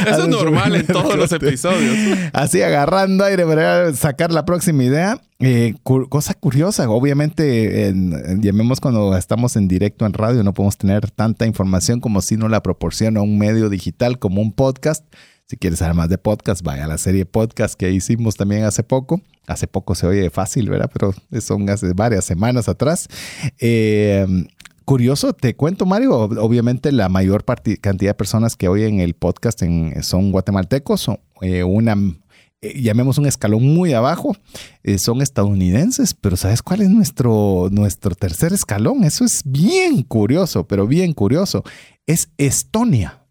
[0.07, 1.97] Eso es normal en todos los episodios.
[2.33, 5.21] Así agarrando aire para sacar la próxima idea.
[5.41, 7.93] Eh, cosa curiosa, obviamente,
[8.39, 12.49] llamemos cuando estamos en directo en radio, no podemos tener tanta información como si no
[12.49, 15.05] la proporciona un medio digital como un podcast.
[15.47, 18.83] Si quieres saber más de podcast, vaya a la serie podcast que hicimos también hace
[18.83, 19.21] poco.
[19.47, 20.91] Hace poco se oye fácil, ¿verdad?
[20.91, 23.09] Pero son hace varias semanas atrás.
[23.59, 24.27] Eh,
[24.85, 26.15] curioso, te cuento, Mario.
[26.15, 29.63] Obviamente, la mayor cantidad de personas que oyen el podcast
[30.03, 31.09] son guatemaltecos.
[31.41, 31.97] Eh, una
[32.65, 34.35] eh, llamemos un escalón muy abajo,
[34.83, 39.05] eh, son estadounidenses, pero ¿sabes cuál es nuestro, nuestro tercer escalón?
[39.05, 41.63] Eso es bien curioso, pero bien curioso.
[42.07, 43.24] Es Estonia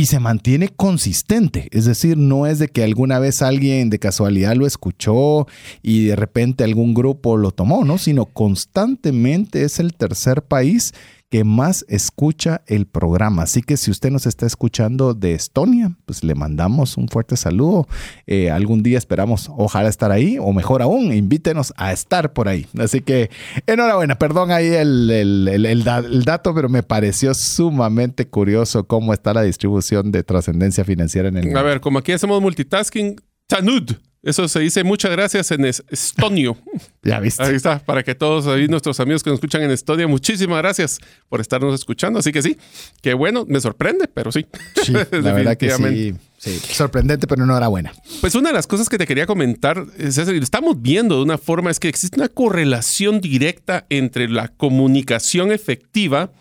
[0.00, 1.68] y se mantiene consistente.
[1.72, 5.46] Es decir, no es de que alguna vez alguien de casualidad lo escuchó
[5.82, 7.98] y de repente algún grupo lo tomó, ¿no?
[7.98, 10.94] Sino constantemente es el tercer país
[11.30, 13.42] que más escucha el programa.
[13.42, 17.86] Así que si usted nos está escuchando de Estonia, pues le mandamos un fuerte saludo.
[18.26, 22.66] Eh, algún día esperamos, ojalá estar ahí, o mejor aún, invítenos a estar por ahí.
[22.78, 23.30] Así que
[23.66, 25.84] enhorabuena, perdón ahí el, el,
[26.24, 31.56] dato, pero me pareció sumamente curioso cómo está la distribución de trascendencia financiera en el
[31.56, 33.16] A ver, como aquí hacemos multitasking,
[33.46, 36.56] Tanud Eso se dice muchas gracias en es- estonio.
[37.02, 37.42] Ya viste.
[37.42, 40.98] Ahí está, para que todos ahí nuestros amigos que nos escuchan en Estonia, muchísimas gracias
[41.30, 42.18] por estarnos escuchando.
[42.18, 42.58] Así que sí,
[43.00, 44.44] qué bueno, me sorprende, pero sí.
[44.84, 46.60] Sí, la verdad que sí, sí.
[46.74, 47.90] Sorprendente, pero enhorabuena.
[48.20, 51.16] Pues una de las cosas que te quería comentar, es eso, y lo estamos viendo
[51.16, 56.32] de una forma, es que existe una correlación directa entre la comunicación efectiva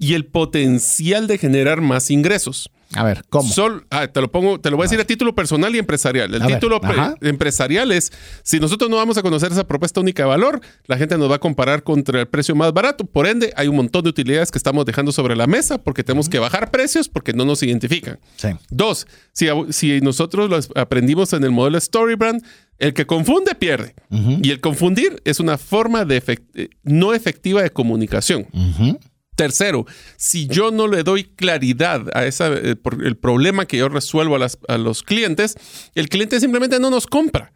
[0.00, 2.70] y el potencial de generar más ingresos.
[2.98, 3.48] A ver, ¿cómo?
[3.52, 6.34] Sol- ah, te lo pongo, te lo voy a decir a título personal y empresarial.
[6.34, 6.80] El A título
[7.20, 11.16] empresarial es si nosotros no vamos a conocer esa propuesta única de valor, la gente
[11.16, 13.04] nos va a comparar contra el precio más barato.
[13.04, 16.28] Por ende, hay un montón de utilidades que estamos dejando sobre la mesa porque tenemos
[16.28, 18.18] que bajar precios porque no nos identifican.
[18.36, 18.48] Sí.
[18.70, 22.42] Dos, si, si nosotros lo aprendimos en el modelo Storybrand,
[22.78, 23.94] el que confunde pierde.
[24.42, 28.46] Y el confundir es una forma de efect- eh, no efectiva de comunicación.
[28.52, 28.98] Ujú.
[29.38, 33.88] Tercero, si yo no le doy claridad a esa, eh, por el problema que yo
[33.88, 35.54] resuelvo a, las- a los clientes,
[35.94, 37.52] el cliente simplemente no nos compra.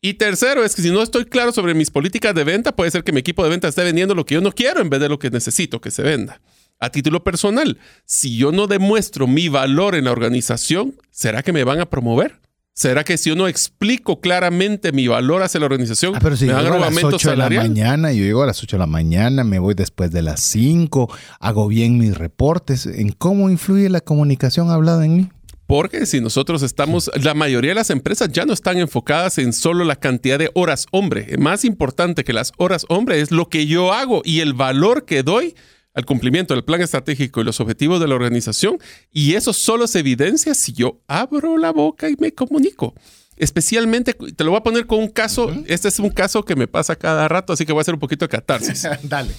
[0.00, 3.02] Y tercero es que si no estoy claro sobre mis políticas de venta, puede ser
[3.02, 5.08] que mi equipo de venta esté vendiendo lo que yo no quiero en vez de
[5.08, 6.40] lo que necesito que se venda.
[6.78, 11.64] A título personal, si yo no demuestro mi valor en la organización, ¿será que me
[11.64, 12.39] van a promover?
[12.72, 16.46] ¿Será que si yo no explico claramente mi valor hacia la organización, Ah, pero si
[16.46, 18.76] me dan llego a las aumento 8 de la mañana, yo llego a las 8
[18.76, 22.86] de la mañana, me voy después de las 5, hago bien mis reportes.
[22.86, 25.28] ¿En cómo influye la comunicación hablada en mí?
[25.66, 29.84] Porque si nosotros estamos, la mayoría de las empresas ya no están enfocadas en solo
[29.84, 31.36] la cantidad de horas hombre.
[31.38, 35.22] Más importante que las horas hombre es lo que yo hago y el valor que
[35.22, 35.54] doy
[35.94, 38.78] al cumplimiento del plan estratégico y los objetivos de la organización.
[39.10, 42.94] Y eso solo se evidencia si yo abro la boca y me comunico.
[43.36, 46.68] Especialmente, te lo voy a poner con un caso, este es un caso que me
[46.68, 48.86] pasa cada rato, así que voy a hacer un poquito de catarsis.
[49.02, 49.30] Dale.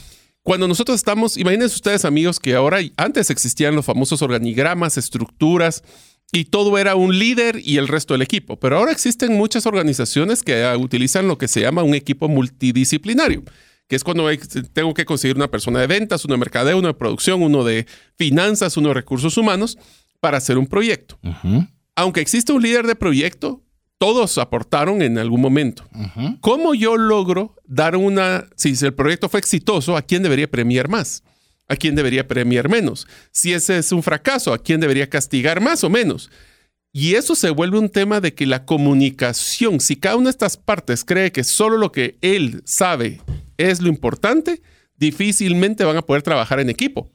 [0.43, 5.83] Cuando nosotros estamos, imagínense ustedes amigos que ahora, antes existían los famosos organigramas, estructuras,
[6.31, 8.59] y todo era un líder y el resto del equipo.
[8.59, 13.43] Pero ahora existen muchas organizaciones que ah, utilizan lo que se llama un equipo multidisciplinario,
[13.91, 14.37] que es cuando hay-
[14.71, 17.85] tengo que conseguir una persona de ventas, uno de mercadeo, uno de producción, uno de
[18.17, 19.77] finanzas, uno de recursos humanos
[20.21, 21.19] para hacer un proyecto.
[21.21, 23.65] Ujú, Aunque existe un líder de proyecto,
[23.97, 25.83] todos aportaron en algún momento.
[25.93, 26.37] ujú.
[26.39, 31.21] ¿Cómo yo logro dar una, si el proyecto fue exitoso, a quién debería premiar más?
[31.67, 33.05] ¿A quién debería premiar menos?
[33.33, 36.29] Si ese es un fracaso, ¿a quién debería castigar más o menos?
[36.93, 40.55] Y eso se vuelve un tema de que la comunicación, si cada una de estas
[40.55, 43.19] partes cree que solo lo que él sabe
[43.69, 44.61] es lo importante,
[44.97, 47.11] difícilmente van a poder trabajar en equipo.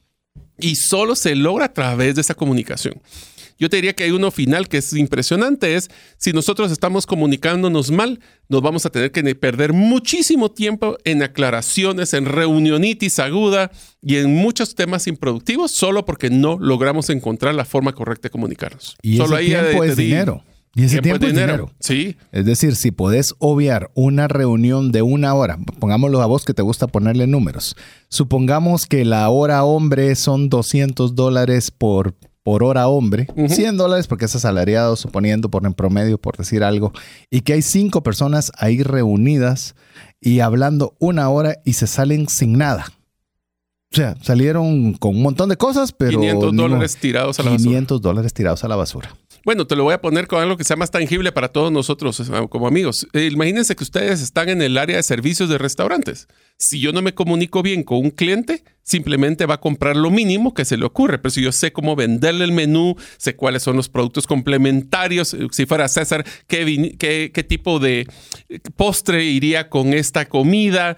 [0.59, 3.01] Y solo se logra a través de esa comunicación.
[3.59, 7.91] Yo te diría que hay uno final que es impresionante, es si nosotros estamos comunicándonos
[7.91, 13.71] mal, nos vamos a tener que perder muchísimo tiempo en aclaraciones, en reunionitis aguda
[14.03, 18.97] y en muchos temas improductivos solo porque no logramos encontrar la forma correcta de comunicarnos.
[19.01, 20.45] Y solo ese ahí, tiempo te es di- dinero.
[20.77, 21.71] Y ese tiempo, es dinero.
[21.81, 26.53] Sí, Es decir, si podés obviar una reunión de una hora, pongámoslo a vos que
[26.53, 27.77] te gusta ponerle números.
[28.11, 34.27] Supongamos que la hora hombre son 200 dólares por, por hora hombre, 100 dólares porque
[34.27, 36.93] es asalariado, suponiendo por en promedio, por decir algo,
[37.31, 39.77] y que hay cinco personas ahí reunidas
[40.21, 42.85] y hablando una hora y se salen sin nada.
[43.93, 46.21] O sea, salieron con un montón de cosas, pero...
[46.21, 46.69] 500 ni modo.
[46.69, 47.69] dólares tirados a la basura.
[47.71, 49.17] 500 dólares tirados a la basura.
[49.47, 52.19] Bueno, te lo voy a poner con algo que sea más tangible para todos nosotros
[52.19, 53.07] eh, como amigos.
[53.13, 56.27] Eh, imagínense que ustedes están en el área de servicios de restaurantes.
[56.59, 60.53] Si yo no me comunico bien con un cliente, simplemente va a comprar lo mínimo
[60.53, 61.19] que se le ocurre.
[61.21, 65.47] Pero si yo sé cómo venderle el menú, sé cuáles son los productos complementarios, eh,
[65.53, 66.97] si fuera César, qué,
[67.33, 68.09] qué- tipo de
[68.75, 70.97] postre iría con esta comida.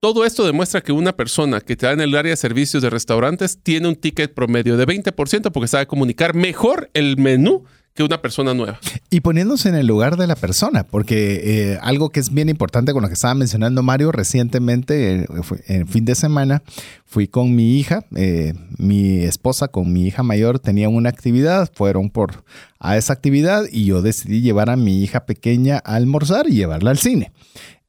[0.00, 3.58] Todo esto demuestra que una persona que está en el área de servicios de restaurantes
[3.62, 7.64] tiene un ticket promedio de 20% porque sabe comunicar mejor el menú
[7.96, 8.78] que una persona nueva.
[9.08, 12.92] Y poniéndose en el lugar de la persona, porque eh, algo que es bien importante
[12.92, 15.26] con lo que estaba mencionando Mario, recientemente, eh,
[15.66, 16.62] en fin de semana,
[17.06, 22.10] fui con mi hija, eh, mi esposa con mi hija mayor tenían una actividad, fueron
[22.10, 22.44] por
[22.78, 26.90] a esa actividad y yo decidí llevar a mi hija pequeña a almorzar y llevarla
[26.90, 27.32] al cine.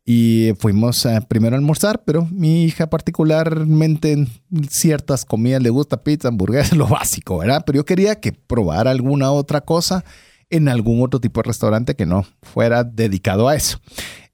[0.10, 4.30] Y fuimos eh, primero a almorzar, pero mi hija particularmente en
[4.70, 7.64] ciertas comidas le gusta pizza, hamburguesas, lo básico, ¿verdad?
[7.66, 10.06] Pero yo quería que probara alguna otra cosa
[10.50, 13.82] en algún otro tipo de restaurante que no fuera dedicado a eso.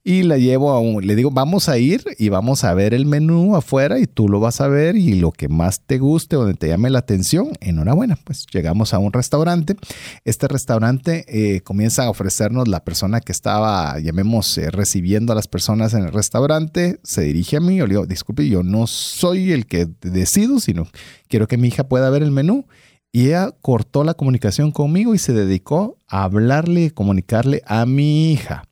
[0.05, 3.05] Y la llevo a un, le digo, vamos a ir y vamos a ver el
[3.05, 6.55] menú afuera y tú lo vas a ver y lo que más te guste, donde
[6.55, 8.17] te llame la atención, enhorabuena.
[8.21, 9.77] Pues llegamos a un restaurante.
[10.25, 15.47] Este restaurante eh, comienza a ofrecernos la persona que estaba, llamemos, eh, recibiendo a las
[15.47, 16.99] personas en el restaurante.
[17.03, 20.85] Se dirige a mí, yo le digo, disculpe, yo no soy el que decido, sino
[21.29, 22.65] quiero que mi hija pueda ver el menú.
[23.13, 28.33] Y ella cortó la comunicación conmigo y se dedicó a hablarle y comunicarle a mi
[28.33, 28.65] hija.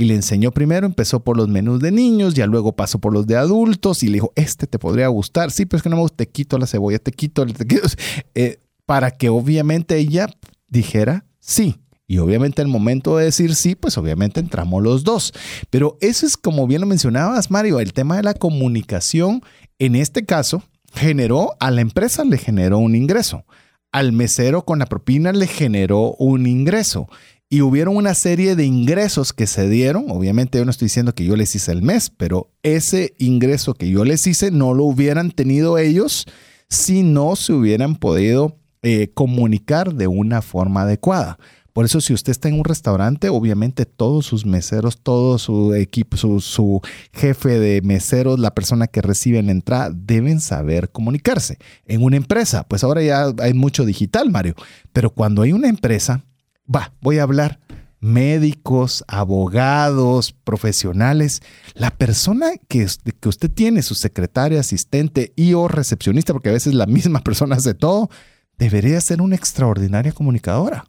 [0.00, 3.26] Y le enseñó primero, empezó por los menús de niños, ya luego pasó por los
[3.26, 5.50] de adultos y le dijo, este te podría gustar.
[5.50, 7.86] Sí, pero es que no me gusta, te quito la cebolla, te quito, te quito.
[8.34, 10.30] Eh, para que obviamente ella
[10.68, 11.76] dijera sí.
[12.06, 15.34] Y obviamente el momento de decir sí, pues obviamente entramos los dos.
[15.68, 19.42] Pero eso es como bien lo mencionabas, Mario, el tema de la comunicación,
[19.78, 20.62] en este caso,
[20.94, 23.44] generó a la empresa, le generó un ingreso.
[23.92, 27.06] Al mesero con la propina le generó un ingreso.
[27.52, 30.06] Y hubieron una serie de ingresos que se dieron.
[30.08, 33.90] Obviamente yo no estoy diciendo que yo les hice el mes, pero ese ingreso que
[33.90, 36.26] yo les hice no lo hubieran tenido ellos
[36.68, 41.38] si no se hubieran podido eh, comunicar de una forma adecuada.
[41.72, 46.16] Por eso, si usted está en un restaurante, obviamente todos sus meseros, todo su equipo,
[46.16, 46.80] su,
[47.12, 51.58] jefe de meseros, la persona que recibe la entrada, deben saber comunicarse.
[51.86, 54.54] En una empresa, pues ahora ya hay mucho digital, Mario,
[54.92, 56.24] pero cuando hay una empresa,
[56.74, 57.60] va, voy a hablar
[58.00, 61.42] médicos, abogados, profesionales,
[61.74, 62.86] la persona que,
[63.20, 67.56] que usted tiene, su secretaria, asistente y o recepcionista, porque a veces la misma persona
[67.56, 68.10] hace todo,
[68.58, 70.84] debería ser una extraordinaria comunicadora.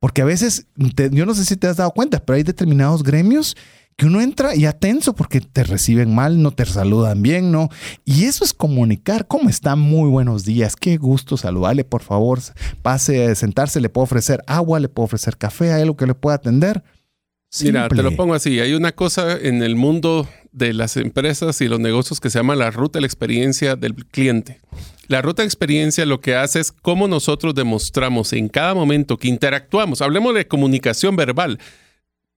[0.00, 3.54] Porque a veces, yo no sé si te has dado cuenta, pero hay determinados gremios
[4.00, 7.68] que uno entra ya tenso porque te reciben mal, no te saludan bien, ¿no?
[8.06, 9.26] Y eso es comunicar.
[9.26, 9.76] ¿Cómo está?
[9.76, 10.74] Muy buenos días.
[10.74, 12.38] Qué gusto saludarle, por favor.
[12.80, 16.14] Pase a sentarse, le puedo ofrecer agua, le puedo ofrecer café, hay algo que le
[16.14, 16.82] pueda atender.
[17.60, 18.58] Mira, te lo pongo así.
[18.58, 22.56] Hay una cosa en el mundo de las empresas y los negocios que se llama
[22.56, 24.60] la ruta de la experiencia del cliente.
[25.08, 29.28] La ruta de experiencia lo que hace es cómo nosotros demostramos en cada momento que
[29.28, 30.00] interactuamos.
[30.00, 31.58] Hablemos de comunicación verbal.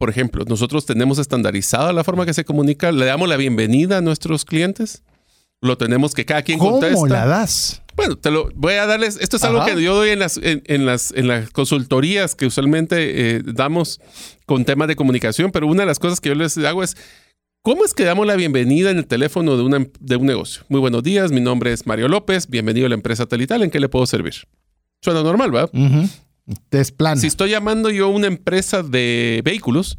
[0.03, 4.01] Por ejemplo, nosotros tenemos estandarizada la forma que se comunica, le damos la bienvenida a
[4.01, 5.01] nuestros clientes.
[5.61, 7.81] Lo tenemos que cada quien ¿Cómo la das?
[7.95, 9.17] Bueno, te lo voy a darles.
[9.21, 13.37] Esto es algo que yo doy en las, en, las, en las consultorías que usualmente
[13.37, 14.01] eh, damos
[14.45, 16.97] con temas de comunicación, pero una de las cosas que yo les hago es
[17.61, 20.63] ¿Cómo es que damos la bienvenida en el teléfono de, una, de un negocio?
[20.67, 23.79] Muy buenos días, mi nombre es Mario López, bienvenido a la empresa Telital, ¿en qué
[23.79, 24.33] le puedo servir?
[25.01, 25.69] Suena normal, ¿verdad?
[25.73, 26.09] Uh
[27.21, 29.97] Si estoy llamando yo a una empresa de vehículos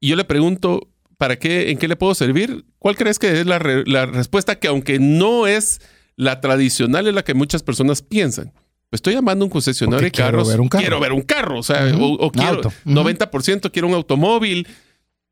[0.00, 2.64] y yo le pregunto, ¿para qué, en qué le puedo servir?
[2.78, 5.80] ¿Cuál crees que es la, respuesta que aunque no es
[6.16, 8.52] la tradicional, es la que muchas personas piensan?
[8.90, 10.48] Pues estoy llamando a un concesionario de carros.
[10.48, 10.82] Ver un carro.
[10.82, 14.66] Quiero ver un carro, o sea, o, quiero 90% quiero un automóvil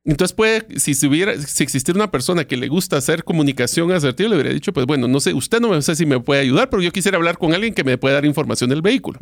[0.05, 4.29] entonces puede, si, si, hubiera, si existiera una persona que le gusta hacer comunicación asertiva,
[4.29, 6.83] le hubiera dicho, pues bueno, no sé, usted no sé si me puede ayudar, pero
[6.83, 9.19] yo quisiera hablar con alguien que me pueda dar información del vehículo.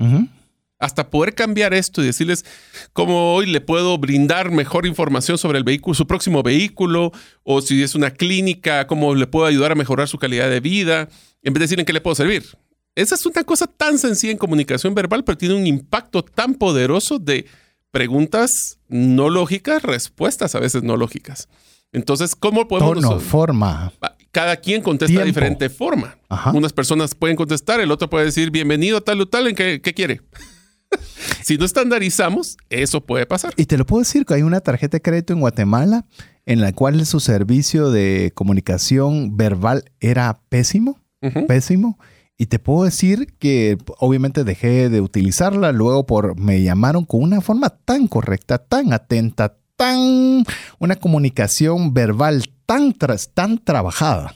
[0.83, 2.45] Hasta poder cambiar esto y decirles
[2.93, 7.13] cómo hoy le puedo brindar mejor información sobre el vehículo, su próximo vehículo,
[7.45, 11.09] o si es una clínica, cómo le puedo ayudar a mejorar su calidad de vida,
[11.43, 12.45] en vez de decir en qué le puedo servir.
[12.97, 17.19] Esa es una cosa tan sencilla en comunicación verbal, pero tiene un impacto tan poderoso
[17.19, 17.47] de
[17.93, 21.49] preguntas no lógicas, respuestas a veces no lógicas.
[21.93, 23.01] Entonces, ¿cómo podemos...
[23.01, 23.93] Tono, forma.
[24.31, 26.17] Cada quien contesta de diferente forma.
[26.55, 30.23] Unas personas pueden contestar, el otro puede decir, bienvenido tal o tal, ¿en qué, quiere?
[31.43, 33.53] si no estandarizamos, eso puede pasar.
[33.57, 36.07] Y te lo puedo decir que hay una tarjeta de crédito en Guatemala
[36.47, 41.01] en la cual su servicio de comunicación verbal era pésimo,
[41.47, 41.99] pésimo.
[42.37, 47.41] Y te puedo decir que obviamente dejé de utilizarla, luego por me llamaron con una
[47.41, 50.45] forma tan correcta, tan atenta, tan
[50.79, 52.95] una comunicación verbal tan
[53.35, 54.35] tan trabajada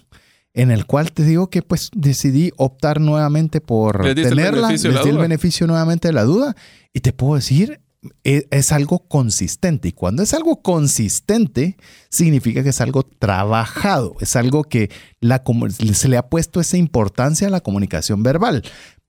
[0.57, 5.19] en el cual te digo que pues decidí optar nuevamente por tenerla, les di el
[5.19, 6.57] beneficio nuevamente de la duda
[6.95, 7.83] y te puedo decir
[8.25, 9.89] e, es, algo consistente.
[9.89, 11.77] Y cuando es algo consistente,
[12.09, 14.91] significa que es algo trabajado, es algo que
[15.21, 15.45] la,
[15.93, 18.63] se le ha puesto esa importancia a la comunicación verbal.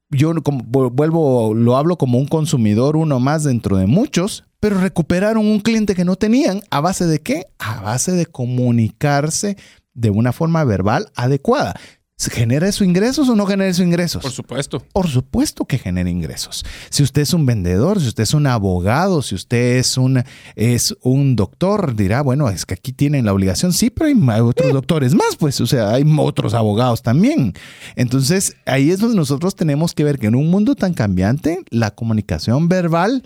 [0.10, 5.46] Yo como, vuelvo, lo hablo como un consumidor, uno más dentro de muchos, pero recuperaron
[5.46, 6.62] un cliente que no tenían.
[6.72, 7.46] ¿A base de qué?
[7.58, 9.56] A base de comunicarse
[9.98, 11.74] de una forma verbal adecuada.
[12.20, 14.24] ¿Genera eso ingresos o no genera eso ingresos?
[14.24, 14.80] Por supuesto.
[14.92, 16.66] Por supuesto que genera ingresos.
[16.90, 20.24] Si usted es un vendedor, si usted es un abogado, si usted es un,
[20.56, 23.72] es un doctor, dirá, bueno, es que aquí tienen la obligación.
[23.72, 27.54] Sí, pero hay otros doctores más, pues, o sea, hay otros abogados también.
[27.96, 31.92] Entonces, ahí es donde nosotros tenemos que ver que en un mundo tan cambiante, la
[31.92, 33.22] comunicación verbal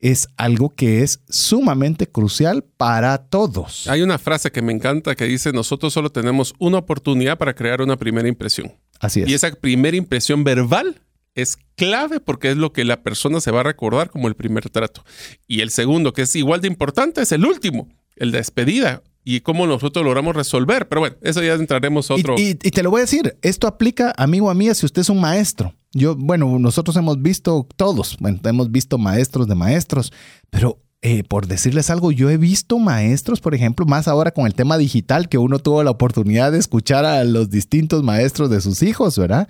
[0.00, 3.88] es algo que es sumamente crucial para todos.
[3.88, 7.80] Hay una frase que me encanta que dice, nosotros solo tenemos una oportunidad para crear
[7.80, 8.72] una primera impresión.
[9.00, 9.28] Así es.
[9.28, 11.00] Y esa primera impresión verbal
[11.34, 14.68] es clave porque es lo que la persona se va a recordar como el primer
[14.70, 15.04] trato.
[15.46, 19.40] Y el segundo, que es igual de importante, es el último, el de despedida y
[19.40, 20.88] cómo nosotros logramos resolver.
[20.88, 22.36] Pero bueno, eso ya entraremos otro.
[22.38, 25.08] Y, y, te lo voy a decir, esto aplica, amigo a mí, si usted es
[25.08, 30.12] un maestro Yo, bueno, nosotros hemos visto todos, hemos visto maestros de maestros,
[30.50, 34.54] pero eh, por decirles algo, yo he visto maestros, por ejemplo, más ahora con el
[34.54, 38.82] tema digital, que uno tuvo la oportunidad de escuchar a los distintos maestros de sus
[38.82, 39.46] hijos, ¿verdad?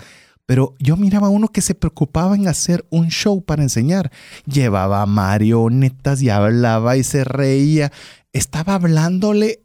[0.47, 4.11] Pero yo miraba a uno que se preocupaba en hacer un show para enseñar.
[4.47, 7.93] Llevaba marionetas y hablaba y se reía.
[8.33, 9.63] Estaba hablándole,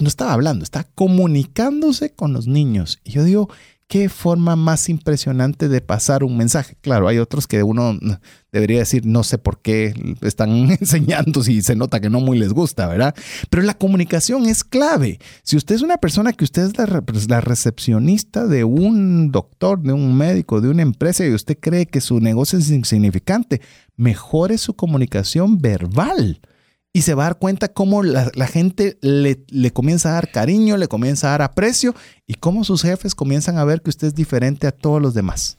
[0.00, 2.98] no estaba hablando, estaba comunicándose con los niños.
[3.04, 3.50] Y yo digo,
[3.88, 6.76] qué forma más impresionante de pasar un mensaje.
[6.82, 7.98] Claro, hay otros que uno
[8.52, 12.52] debería decir, no sé por qué están enseñando si se nota que no muy les
[12.52, 13.14] gusta, ¿verdad?
[13.48, 15.18] Pero la comunicación es clave.
[15.42, 19.82] Si usted es una persona que usted es la, pues, la recepcionista de un doctor,
[19.82, 23.62] de un médico, de una empresa y usted cree que su negocio es insignificante,
[23.96, 26.40] mejore su comunicación verbal
[26.92, 30.76] y se va a dar cuenta cómo la, gente le, le, comienza a dar cariño,
[30.76, 31.94] le comienza a dar aprecio
[32.26, 35.58] y cómo sus jefes comienzan a ver que usted es diferente a todos los demás.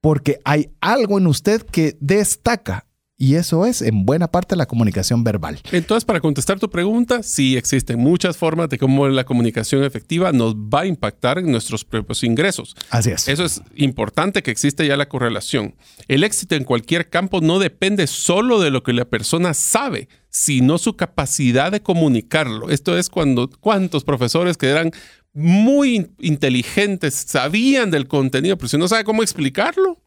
[0.00, 2.86] Porque hay algo en usted que destaca
[3.22, 5.60] y eso es en buena parte la comunicación verbal.
[5.70, 10.56] Entonces, para contestar tu pregunta, sí existen muchas formas de cómo la comunicación efectiva nos
[10.56, 12.74] va a impactar en nuestros propios ingresos.
[12.90, 13.28] Así es.
[13.28, 15.76] Eso es importante que existe ya la correlación.
[16.08, 20.78] El éxito en cualquier campo no depende solo de lo que la persona sabe, sino
[20.78, 22.70] su capacidad de comunicarlo.
[22.70, 24.90] Esto es cuando cuántos profesores que eran
[25.34, 29.98] muy inteligentes sabían del contenido, pero si no sabe cómo explicarlo,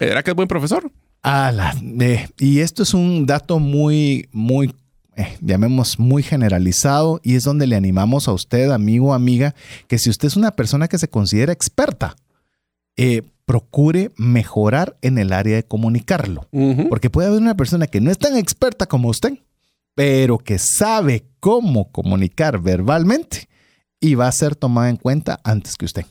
[0.00, 0.90] ¿era que es buen profesor?
[2.38, 4.74] y esto es un dato muy, muy,
[5.16, 9.54] eh, llamemos muy generalizado y es donde le animamos a usted, amigo amiga,
[9.86, 12.16] que si usted es una persona que se considera experta,
[12.96, 16.48] eh, procure mejorar en el área de comunicarlo.
[16.88, 19.38] Porque puede haber una persona que no es tan experta como usted,
[19.94, 23.48] pero que sabe cómo comunicar verbalmente
[24.00, 26.04] y va a ser tomada en cuenta antes que usted.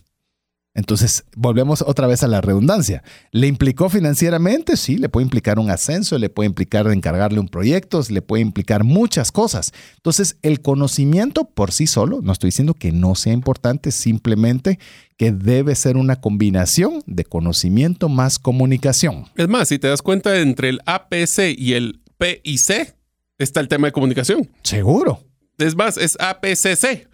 [0.75, 3.03] Entonces, volvemos otra vez a la redundancia.
[3.31, 4.75] ¿Le implicó financieramente?
[4.75, 8.83] Sí, le puede implicar un ascenso, le puede implicar encargarle un proyecto, le puede implicar
[8.83, 9.71] muchas cosas.
[9.97, 14.79] Entonces, el conocimiento por sí solo, no estoy diciendo que no sea importante, simplemente
[15.15, 19.25] que debe ser una combinación de conocimiento más comunicación.
[19.35, 22.95] Es más, si te das cuenta, entre el APC y el PIC
[23.37, 24.49] está el tema de comunicación.
[24.63, 25.19] Seguro.
[25.57, 27.07] Es más, es APCC.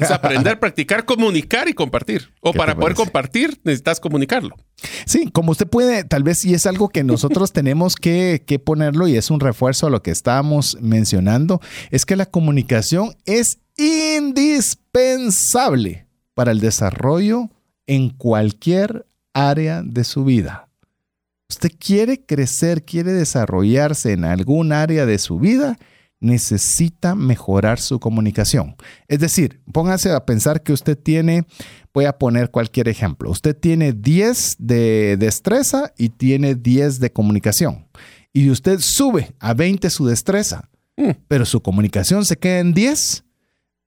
[0.00, 2.32] Es aprender, practicar, comunicar y compartir.
[2.40, 4.56] O para poder compartir, necesitas comunicarlo.
[5.06, 9.08] Sí, como usted puede, tal vez, y es algo que nosotros tenemos que, que ponerlo
[9.08, 16.06] y es un refuerzo a lo que estábamos mencionando, es que la comunicación es indispensable
[16.34, 17.48] para el desarrollo
[17.86, 20.68] en cualquier área de su vida.
[21.48, 25.78] Usted quiere crecer, quiere desarrollarse en algún área de su vida,
[26.20, 28.76] necesita mejorar su comunicación.
[29.06, 31.44] Es decir, póngase a pensar que usted tiene,
[31.94, 37.86] voy a poner cualquier ejemplo, usted tiene 10 de destreza y tiene 10 de comunicación.
[38.32, 41.10] Y usted sube a 20 su destreza, mm.
[41.28, 43.24] pero su comunicación se queda en 10,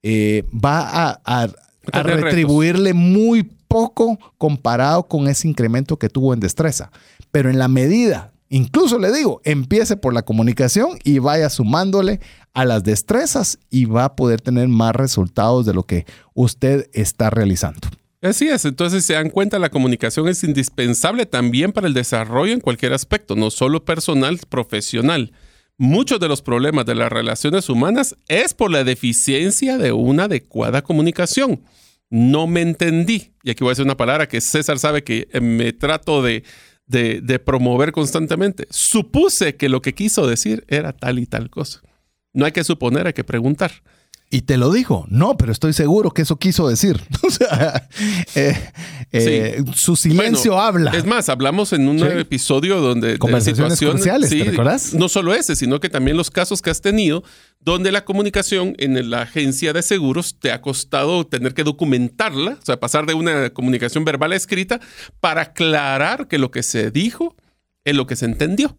[0.04, 6.92] eh, va a, a retribuirle muy poco comparado con ese incremento que tuvo en destreza.
[7.32, 12.20] Pero en la medida Incluso le digo, empiece por la comunicación y vaya sumándole
[12.54, 17.30] a las destrezas y va a poder tener más resultados de lo que usted está
[17.30, 17.88] realizando.
[18.22, 22.60] Así es, entonces se dan cuenta, la comunicación es indispensable también para el desarrollo en
[22.60, 25.32] cualquier aspecto, no solo personal, profesional.
[25.78, 30.82] Muchos de los problemas de las relaciones humanas es por la deficiencia de una adecuada
[30.82, 31.64] comunicación.
[32.10, 33.32] No me entendí.
[33.43, 36.43] Y aquí voy a decir una palabra que César sabe que me trato de,
[36.92, 38.68] de, promover constantemente.
[38.70, 41.82] Supuse que lo que quiso decir era tal y tal cosa.
[42.34, 43.72] No hay que suponer, hay que preguntar.
[44.34, 45.06] Y te lo dijo.
[45.10, 47.02] No, pero estoy seguro que eso quiso decir.
[47.22, 47.88] o sea,
[48.34, 48.58] eh,
[49.12, 50.92] eh, su silencio habla.
[50.92, 54.94] Es más, hablamos en un episodio donde conversaciones cruciales, ¿te?
[54.94, 57.24] No solo ese, sino que también los casos que has tenido
[57.60, 62.66] donde la comunicación en la agencia de seguros te ha costado tener que documentarla, o
[62.66, 64.80] sea, pasar de una comunicación verbal a escrita
[65.20, 67.36] para aclarar que lo que se dijo
[67.84, 68.78] es lo que se entendió.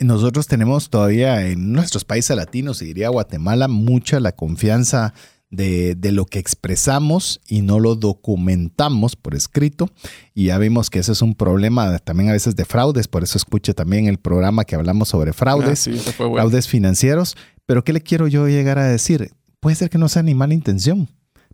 [0.00, 5.12] Nosotros tenemos todavía en nuestros países latinos, y diría Guatemala, mucha la confianza
[5.50, 9.90] de, lo que expresamos y no lo documentamos por escrito.
[10.34, 13.36] Y ya vimos que ese es un problema también a veces de fraudes, por eso
[13.36, 17.36] escuche también el programa que hablamos sobre fraudes, ah, fraudes financieros.
[17.66, 19.32] Pero ¿qué le quiero yo llegar a decir?
[19.60, 21.08] Puede ser que no sea ni mala intención,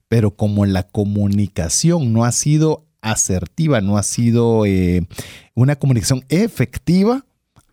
[0.08, 5.06] pero como la comunicación no ha sido asertiva, no ha sido eh,
[5.54, 7.25] una comunicación efectiva,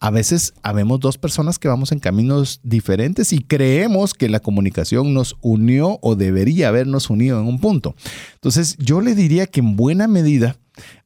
[0.04, 5.14] a veces habemos dos personas que vamos en caminos diferentes y creemos que la comunicación
[5.14, 7.96] nos unió o debería habernos unido en un punto.
[8.34, 10.58] Entonces, yo le diría que en buena medida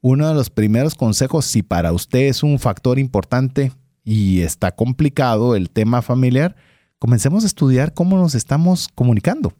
[0.02, 3.72] Uno de los primeros consejos, si para usted es un factor importante
[4.04, 6.56] y está complicado el tema familiar,
[6.98, 9.54] comencemos a estudiar cómo nos estamos comunicando.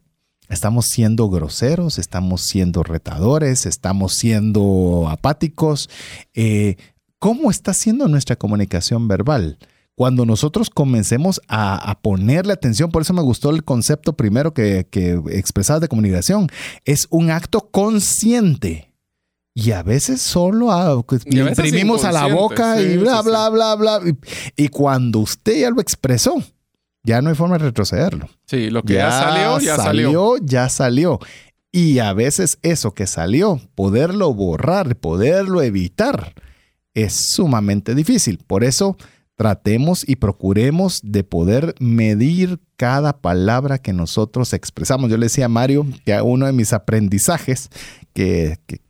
[0.48, 5.90] Estamos siendo groseros, estamos siendo retadores, estamos siendo apáticos.
[6.34, 6.76] Eh,
[7.18, 9.58] ¿Cómo está siendo nuestra comunicación verbal?
[9.94, 15.20] Cuando nosotros comencemos a, ponerle atención, por eso me gustó el concepto primero que, que
[15.32, 16.48] expresabas de comunicación,
[16.84, 18.92] es un acto consciente.
[19.54, 24.00] Y a veces solo a, imprimimos a la boca y bla, bla, bla, bla.
[24.56, 26.40] y cuando usted ya lo expresó,
[27.02, 28.28] ya no hay forma de retrocederlo.
[28.46, 30.36] Sí, lo que ya, salió, ya salió.
[30.40, 31.18] Ya salió.
[31.72, 36.34] Y a veces eso que salió, poderlo borrar, poderlo evitar,
[37.04, 38.38] es sumamente difícil.
[38.46, 38.96] Por eso
[39.36, 45.10] tratemos y procuremos de poder medir cada palabra que nosotros expresamos.
[45.10, 47.70] Yo le decía a Mario que uno de mis aprendizajes
[48.12, 48.80] que, que,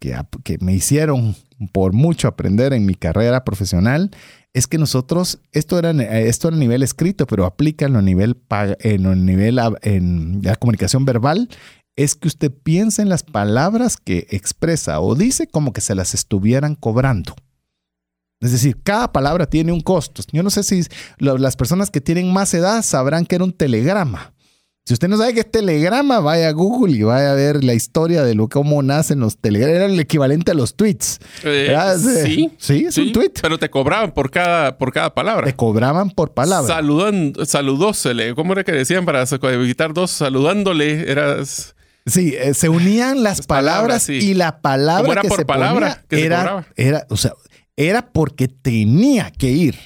[0.43, 1.37] que me hicieron
[1.73, 4.11] por mucho aprender en mi carrera profesional
[4.55, 5.91] es que nosotros, esto era,
[6.21, 8.41] esto a nivel escrito, pero aplícalo a nivel,
[8.81, 11.49] en, nivel en la comunicación verbal,
[11.97, 16.15] es que usted piense en las palabras que expresa o dice como que se las
[16.15, 17.35] estuvieran cobrando.
[18.41, 20.23] Es decir, cada palabra tiene un costo.
[20.33, 20.83] Yo no sé si
[21.19, 24.33] las personas que tienen más edad sabrán que era un telegrama.
[24.89, 27.75] Si usted no sabe qué es telegrama, vaya a Google y vaya a ver la
[27.75, 29.77] historia de lo cómo nacen los telegramas.
[29.77, 31.19] Era el equivalente a los tweets.
[31.45, 31.77] Eh,
[32.25, 32.51] sí.
[32.57, 33.33] Sí, es un tweet.
[33.43, 35.45] Pero te cobraban por cada, por cada palabra.
[35.45, 36.75] Te cobraban por palabra.
[36.75, 38.35] Saludan, saludósele.
[38.35, 40.11] ¿Cómo era que decían para evitar dos?
[40.11, 41.11] Saludándole.
[41.11, 41.75] Eras.
[42.07, 46.25] Sí, eh, se unían las, palabras, y la palabra era que por se palabra que
[46.25, 47.35] era, era, o sea,
[47.79, 49.77] era porque tenía que ir.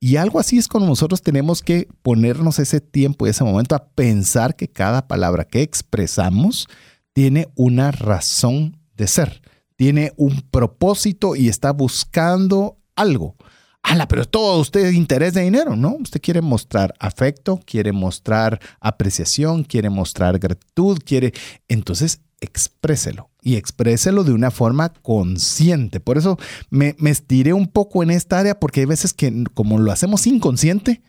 [0.00, 3.88] Y algo así es como nosotros tenemos que ponernos ese tiempo y ese momento a
[3.88, 6.66] pensar que cada palabra que expresamos
[7.12, 9.42] tiene una razón de ser,
[9.76, 13.36] tiene un propósito y está buscando algo.
[13.82, 15.96] Ala, pero todo usted interés de dinero, ¿no?
[16.00, 21.32] Usted quiere mostrar afecto, quiere mostrar apreciación, quiere mostrar gratitud, quiere.
[21.68, 26.00] Entonces, expréselo y expréselo de una forma consciente.
[26.00, 26.38] Por eso
[26.70, 31.02] me, estiré un poco en esta área porque hay veces que como lo hacemos inconsciente,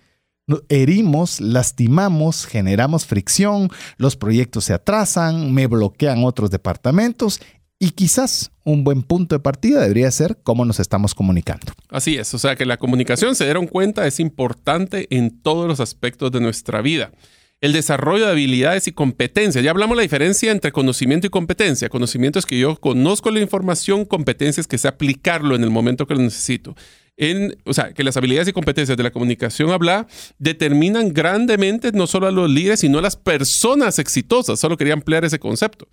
[0.69, 7.41] herimos, lastimamos, generamos fricción, los proyectos se atrasan, me bloquean otros departamentos
[7.79, 11.73] y quizás un buen punto de partida debería ser cómo nos estamos comunicando.
[11.89, 15.79] Así es, o sea que la comunicación, se dieron cuenta, es importante en todos los
[15.79, 17.11] aspectos de nuestra vida
[17.59, 19.63] el desarrollo de habilidades y competencias.
[19.63, 21.89] Ya hablamos la diferencia entre conocimiento y competencia.
[21.89, 26.05] Conocimiento es que yo conozco la información, competencia es que sé aplicarlo en el momento
[26.05, 26.75] que lo necesito.
[27.19, 30.05] En, o sea, que las habilidades y competencias de la comunicación habla
[30.37, 34.59] determinan grandemente no solo a los líderes, sino a las personas exitosas.
[34.59, 35.87] Solo quería ampliar ese concepto.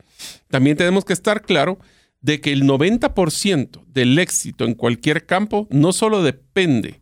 [0.49, 1.79] También tenemos que estar claro
[2.21, 7.01] de que el 90% del éxito en cualquier campo no solo depende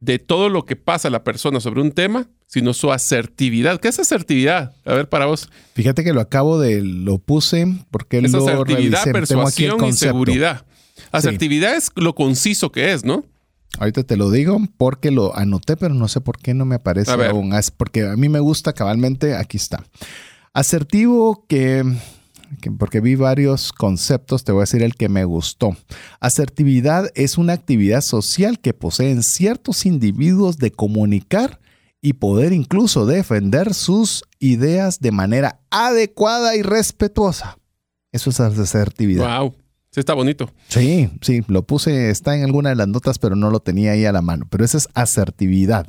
[0.00, 3.80] de todo lo que pasa a la persona sobre un tema, sino su asertividad.
[3.80, 4.74] ¿Qué es asertividad?
[4.84, 5.50] A ver, para vos.
[5.74, 10.64] Fíjate que lo acabo de, lo puse porque es lo asertividad, persuasión y seguridad.
[11.12, 13.24] Asertividad es lo conciso que es, ¿no?
[13.78, 17.10] Ahorita te lo digo porque lo anoté, pero no sé por qué no me aparece
[17.10, 17.52] aún.
[17.52, 19.84] Es porque a mí me gusta cabalmente, aquí está.
[20.52, 21.84] Asertivo que
[22.78, 25.76] porque vi varios conceptos, te voy a decir el que me gustó.
[26.20, 31.60] Asertividad es una actividad social que poseen ciertos individuos de comunicar
[32.00, 37.58] y poder incluso defender sus ideas de manera adecuada y respetuosa.
[38.12, 39.40] Eso es asertividad.
[39.40, 39.54] Wow.
[39.90, 40.50] Sí, está bonito.
[40.68, 44.04] Sí, sí, lo puse, está en alguna de las notas, pero no lo tenía ahí
[44.04, 44.46] a la mano.
[44.50, 45.86] Pero esa es asertividad.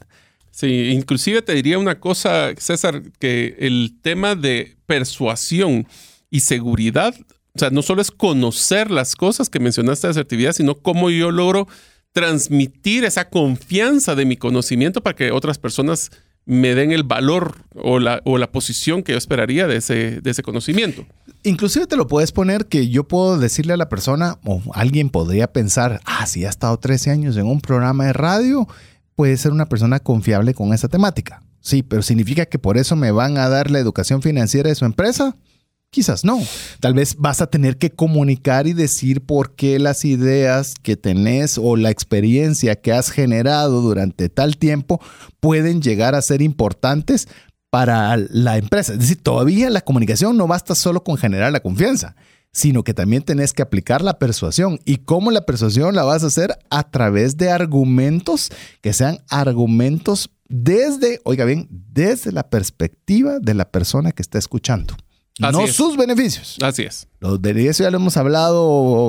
[0.51, 5.88] Sí, inclusive te diría una cosa, César, que el tema de persuasión
[6.30, 7.15] y seguridad,
[7.55, 11.32] o sea, no solo es conocer las cosas que mencionaste de asertividad, sino cómo yo
[11.32, 11.67] logro
[12.11, 16.11] transmitir esa confianza de mi conocimiento para que otras personas
[16.45, 20.32] me den el valor o la, o la posición que yo esperaría de ese, de
[20.32, 21.05] ese conocimiento.
[21.43, 25.51] Inclusive te lo puedes poner que yo puedo decirle a la persona o alguien podría
[25.53, 28.67] pensar, ah, si ha estado 13 años en un programa de radio,
[29.15, 31.43] puede ser una persona confiable con esa temática.
[31.61, 34.86] Sí, pero significa que por eso me van a dar la educación financiera de su
[34.86, 35.36] empresa.
[35.92, 36.40] Quizás no.
[36.80, 41.58] Tal vez vas a tener que comunicar y decir por qué las ideas que tenés
[41.58, 45.02] o la experiencia que has generado durante tal tiempo
[45.40, 47.28] pueden llegar a ser importantes
[47.72, 48.94] para la empresa.
[48.94, 52.16] Es decir, todavía la comunicación no basta solo con generar la confianza,
[52.52, 54.80] sino que también tenés que aplicar la persuasión.
[54.86, 56.58] ¿Y cómo la persuasión la vas a hacer?
[56.70, 63.66] A través de argumentos que sean argumentos desde, oiga bien, desde la perspectiva de la
[63.72, 64.96] persona que está escuchando.
[65.48, 65.74] Así no es.
[65.76, 66.58] sus beneficios.
[66.62, 67.08] Así es.
[67.20, 69.08] Los beneficios ya lo hemos hablado.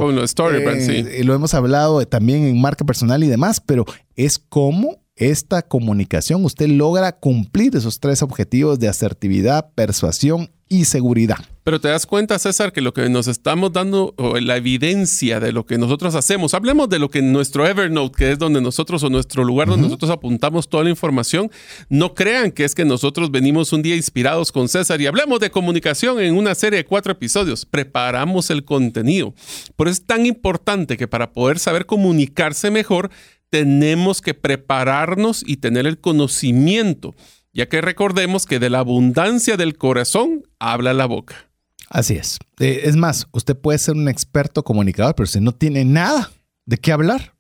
[0.80, 1.04] Sí.
[1.08, 3.84] eh, Lo hemos hablado también en marca personal y demás, pero
[4.16, 11.38] es cómo esta comunicación usted logra cumplir esos tres objetivos de asertividad, persuasión y seguridad.
[11.62, 15.52] Pero te das cuenta, César, que lo que nos estamos dando, o la evidencia de
[15.52, 19.02] lo que nosotros hacemos, hablemos de lo que en nuestro Evernote, que es donde nosotros,
[19.02, 21.50] o nuestro lugar donde nosotros apuntamos toda la información,
[21.90, 25.50] no crean que es que nosotros venimos un día inspirados con César y hablemos de
[25.50, 27.66] comunicación en una serie de cuatro episodios.
[27.66, 29.34] Preparamos el contenido.
[29.76, 33.10] Por eso es tan importante que para poder saber comunicarse mejor,
[33.50, 37.14] tenemos que prepararnos y tener el conocimiento,
[37.52, 41.49] ya que recordemos que de la abundancia del corazón habla la boca.
[41.90, 42.38] Así es.
[42.60, 46.30] Eh, es más, usted puede ser un experto comunicador, pero si no tiene nada
[46.64, 47.34] de qué hablar,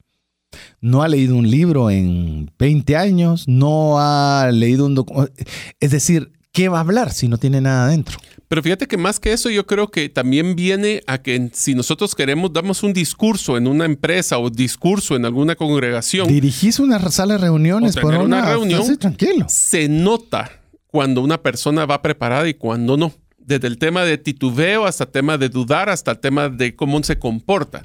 [0.80, 5.32] no ha leído un libro en 20 años, no ha leído un documento.
[5.78, 8.18] Es decir, ¿qué va a hablar si no tiene nada adentro?
[8.48, 12.16] Pero fíjate que más que eso, yo creo que también viene a que si nosotros
[12.16, 17.34] queremos, damos un discurso en una empresa o discurso en alguna congregación, Dirigís una sala
[17.34, 18.98] de reuniones O por una, una reunión.
[18.98, 19.46] Tranquilo.
[19.48, 20.50] se nota
[20.88, 23.12] cuando una persona va preparada y cuando no.
[23.40, 27.02] Desde el tema de titubeo hasta el tema de dudar, hasta el tema de cómo
[27.02, 27.84] se comporta.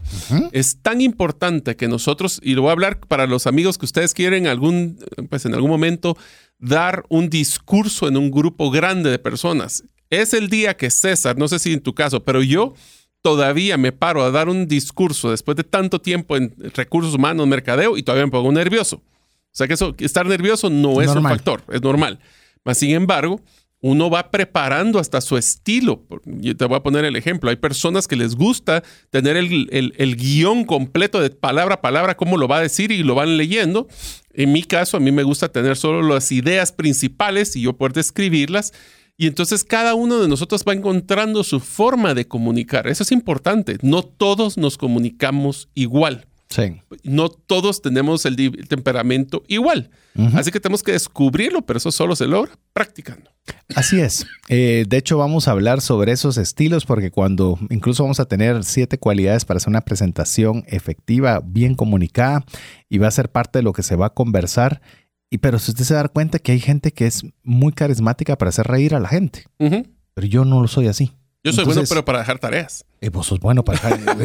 [0.52, 4.14] Es tan importante que nosotros, y lo voy a hablar para los amigos que ustedes
[4.14, 5.00] quieren algún,
[5.30, 6.18] pues en algún momento
[6.60, 9.84] dar un discurso en un grupo grande de personas.
[10.10, 12.76] Es el día que César, no sé si en tu caso, pero yo
[13.22, 17.98] todavía me paro a dar un discurso después de tanto tiempo en recursos humanos, mercadeo,
[17.98, 18.98] y todavía me pongo nervioso.
[18.98, 21.32] O sea que eso, estar nervioso no es Normal.
[21.32, 22.20] un factor, es normal.
[22.64, 23.42] Mas, sin embargo,
[23.88, 26.08] uno va preparando hasta su estilo.
[26.26, 27.52] Yo te voy a poner el ejemplo.
[27.52, 32.48] Hay personas que les gusta tener el guion completo de palabra a palabra, cómo lo
[32.48, 33.88] va a decir y lo van leyendo.
[34.34, 37.94] En mi caso, a mí me gusta tener solo las ideas principales y yo poder
[37.94, 38.74] describirlas.
[39.18, 42.88] Y entonces cada uno de nosotros va encontrando su forma de comunicar.
[42.88, 43.78] Eso es importante.
[43.84, 46.26] No todos nos comunicamos igual
[46.56, 46.82] Sí.
[47.04, 48.36] no todos tenemos el,
[48.68, 49.90] temperamento igual.
[50.34, 53.30] Así que tenemos que descubrirlo, pero eso solo se logra practicando.
[53.76, 54.26] Así es.
[54.48, 58.64] Eh, de hecho, vamos a hablar sobre esos estilos porque cuando incluso vamos a tener
[58.64, 62.46] siete cualidades para hacer una presentación efectiva, bien comunicada
[62.88, 64.82] y va a ser parte de lo que se va a conversar.
[65.30, 68.50] Y pero si usted se da cuenta que hay gente que es muy carismática para
[68.50, 71.12] hacer reír a la gente, pero yo no lo soy así.
[71.46, 72.86] Yo soy bueno, pero para dejar tareas.
[73.02, 73.78] Eh, vos sos bueno para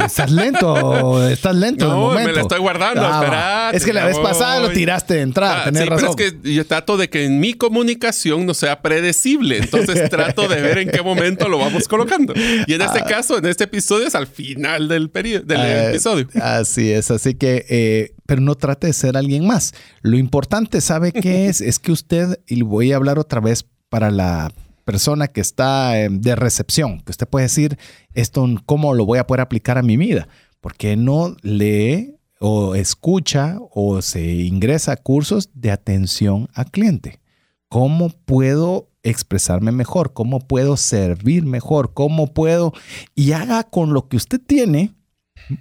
[0.06, 1.86] Estás lento, estás lento.
[1.86, 2.32] No, me momento.
[2.32, 5.82] la estoy guardando, espérate, es que la vez pasada lo tiraste de entrada, Ah, tenés
[5.82, 6.14] sí, razón.
[6.16, 9.58] pero es que yo trato de que en mi comunicación no sea predecible.
[9.58, 12.32] Entonces trato de ver en qué momento lo vamos colocando.
[12.66, 16.26] Y en este caso, en este episodio es al final del, perio- del Ah, episodio.
[16.40, 19.74] Así es, así que, eh, pero no trate de ser alguien más.
[20.00, 21.60] Lo importante, ¿sabe qué es?
[21.60, 24.50] Es que usted, y voy a hablar otra vez para la
[24.91, 27.78] persona que está eh, de recepción, que usted puede decir
[28.12, 30.26] esto, ¿cómo lo voy a poder aplicar a mi vida?
[30.61, 37.20] Porque no lee o escucha o se ingresa a cursos de atención al cliente.
[37.68, 40.12] ¿Cómo puedo expresarme mejor?
[40.12, 41.95] ¿Cómo puedo servir mejor?
[41.95, 42.72] ¿Cómo puedo?
[43.14, 44.97] Y haga con lo que usted tiene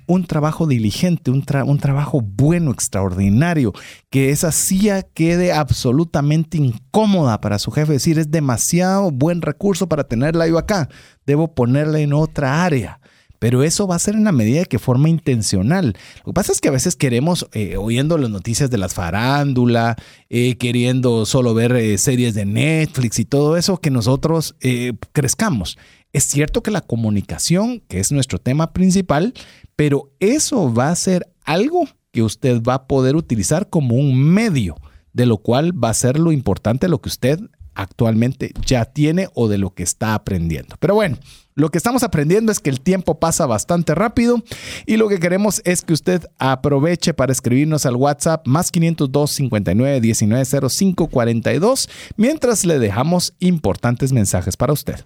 [0.07, 3.73] un trabajo diligente, un, un trabajo bueno, extraordinario,
[4.09, 10.03] que esa silla quede absolutamente incómoda para su jefe, decir es demasiado buen recurso para
[10.03, 10.89] tenerla yo acá,
[11.25, 12.99] debo ponerla en otra área.
[13.39, 15.95] Pero eso va a ser en la medida que forma intencional.
[16.17, 19.95] Lo que pasa es que a veces queremos, eh, oyendo las noticias de las farándula,
[20.29, 24.55] eh, queriendo solo ver eh, series de Netflix y todo eso, que nosotros
[25.13, 25.77] crezcamos.
[26.11, 29.33] Es cierto que la comunicación, que es nuestro tema principal,
[29.75, 34.75] pero eso va a ser algo que usted va a poder utilizar como un medio,
[35.13, 37.39] de lo cual va a ser lo importante, lo que usted
[37.75, 40.75] actualmente ya tiene o de lo que está aprendiendo.
[40.79, 41.17] Pero bueno,
[41.53, 44.41] lo que estamos aprendiendo es que el tiempo pasa bastante rápido
[44.87, 50.01] y lo que queremos es que usted aproveche para escribirnos al WhatsApp más 502 59
[50.01, 55.05] 19 05 42 mientras le dejamos importantes mensajes para usted.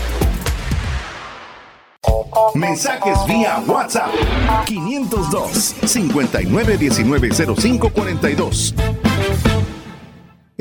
[2.55, 4.09] Mensajes vía WhatsApp
[4.65, 8.73] 502 59190542.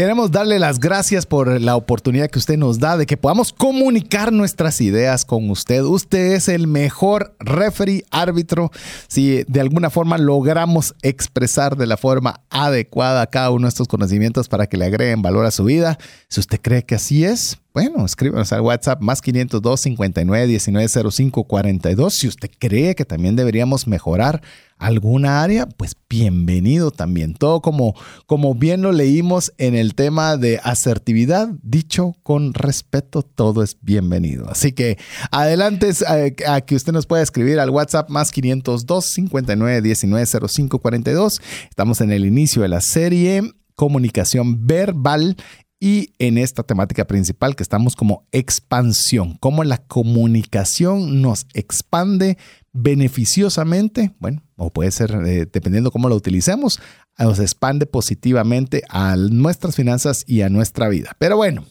[0.01, 4.33] Queremos darle las gracias por la oportunidad que usted nos da de que podamos comunicar
[4.33, 5.83] nuestras ideas con usted.
[5.83, 8.71] Usted es el mejor referee, árbitro,
[9.09, 14.49] si de alguna forma logramos expresar de la forma adecuada cada uno de estos conocimientos
[14.49, 15.99] para que le agreguen valor a su vida.
[16.29, 21.45] Si usted cree que así es, bueno, escríbanos al WhatsApp más 502 59 19 05
[21.45, 22.15] 42.
[22.15, 24.43] Si usted cree que también deberíamos mejorar
[24.77, 27.35] alguna área, pues bienvenido también.
[27.35, 27.95] Todo como,
[28.27, 34.51] como bien lo leímos en el tema de asertividad, dicho con respeto, todo es bienvenido.
[34.51, 34.99] Así que
[35.31, 40.79] adelante eh, a, que usted nos pueda escribir al WhatsApp más 502 59 19 05
[40.81, 41.41] 42.
[41.69, 43.43] Estamos en el inicio de la serie
[43.77, 45.37] comunicación verbal
[45.81, 52.37] y en esta temática principal que estamos como expansión, cómo la comunicación nos expande
[52.73, 56.81] beneficiosamente, bueno, o puede ser eh, dependiendo cómo lo utilicemos,
[57.19, 61.17] nos expande positivamente a nuestras finanzas y a nuestra vida.
[61.19, 61.65] Pero bueno,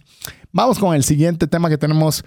[0.51, 2.25] vamos con el siguiente tema que tenemos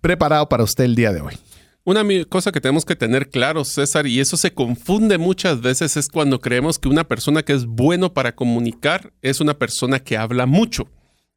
[0.00, 1.34] preparado para usted el día de hoy.
[1.82, 6.08] Una cosa que tenemos que tener claro, César, y eso se confunde muchas veces, es
[6.08, 10.46] cuando creemos que una persona que es bueno para comunicar es una persona que habla
[10.46, 10.86] mucho.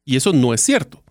[0.04, 1.02] Y eso no es cierto.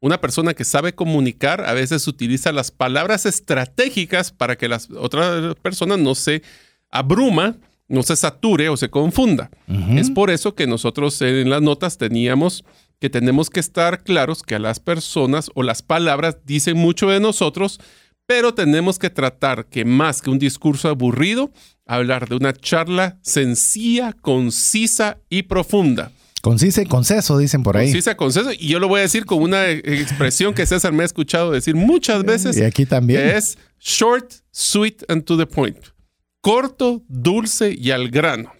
[0.00, 5.54] Una persona que sabe comunicar a veces utiliza las palabras estratégicas para que las otras
[5.56, 6.42] personas no se
[6.90, 9.50] abruma, no se sature o se confunda.
[9.96, 12.64] Es por eso que nosotros en las notas teníamos
[13.00, 17.18] que tenemos que estar claros que a las personas o las palabras dicen mucho de
[17.18, 17.80] nosotros,
[18.26, 21.50] pero tenemos que tratar que más que un discurso aburrido,
[21.86, 26.12] hablar de una charla sencilla, concisa y profunda.
[26.42, 27.88] Concisa y conceso, dicen por ahí.
[27.88, 28.50] Concisa, conceso.
[28.52, 31.74] Y yo lo voy a decir con una expresión que César me ha escuchado decir
[31.74, 32.56] muchas veces.
[32.56, 33.20] Y aquí también.
[33.20, 35.78] es short, sweet and to the point.
[36.40, 38.52] Corto, dulce y al grano.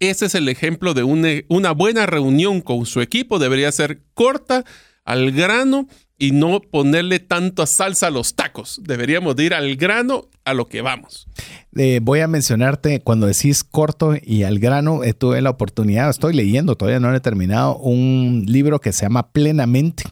[0.00, 3.38] Ese es el ejemplo de una, una buena reunión con su equipo.
[3.38, 4.64] Debería ser corta,
[5.04, 5.88] al grano
[6.18, 8.80] y no ponerle tanta salsa a los tacos.
[8.82, 11.28] Deberíamos ir al grano a lo que vamos.
[11.76, 16.34] Eh, voy a mencionarte, cuando decís corto y al grano, eh, tuve la oportunidad, estoy
[16.34, 20.04] leyendo, todavía no he terminado, un libro que se llama Plenamente.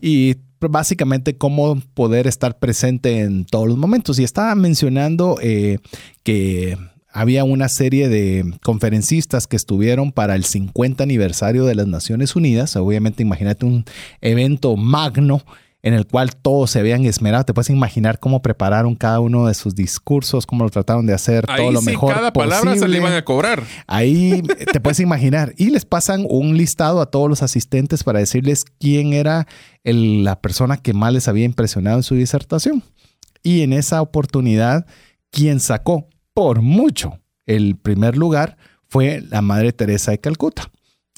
[0.00, 4.18] Y básicamente cómo poder estar presente en todos los momentos.
[4.18, 5.78] Y estaba mencionando eh,
[6.22, 6.76] que
[7.16, 12.76] había una serie de conferencistas que estuvieron para el 50 aniversario de las Naciones Unidas.
[12.76, 13.86] Obviamente, imagínate un
[14.20, 15.40] evento magno
[15.82, 17.44] en el cual todos se habían esmerado.
[17.44, 21.46] Te puedes imaginar cómo prepararon cada uno de sus discursos, cómo lo trataron de hacer
[21.46, 22.12] todo lo mejor.
[22.12, 23.62] Cada palabra se le iban a cobrar.
[23.86, 25.54] Ahí te puedes imaginar.
[25.56, 29.46] Y les pasan un listado a todos los asistentes para decirles quién era
[29.84, 32.82] la persona que más les había impresionado en su disertación.
[33.42, 34.84] Y en esa oportunidad,
[35.30, 38.58] quien sacó por mucho el primer lugar
[38.88, 40.70] fue la Madre Teresa de Calcuta.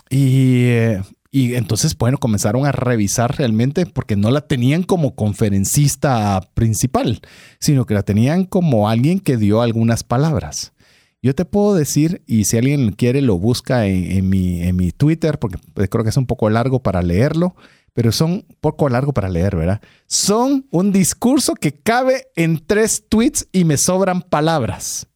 [0.09, 1.03] Y, eh,
[1.33, 7.21] y, entonces, bueno, comenzaron a revisar realmente porque no la tenían como conferencista principal,
[7.59, 10.73] sino que la tenían como alguien que dio algunas palabras.
[11.21, 15.41] Yo te puedo decir, y si alguien quiere lo busca en, mi, en mi Twitter,
[15.41, 15.59] porque
[15.89, 17.57] creo que es un poco largo para leerlo,
[17.99, 19.81] pero son poco largo para leer, ¿verdad?
[20.07, 25.09] Son un discurso que cabe en tres tweets y me sobran palabras.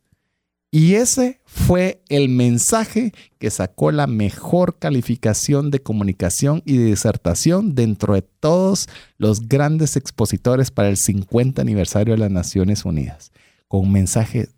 [0.72, 7.76] Y ese fue el mensaje que sacó la mejor calificación de comunicación y de disertación
[7.76, 13.30] dentro de todos los grandes expositores para el 50 aniversario de las Naciones Unidas.
[13.68, 14.48] Con un mensaje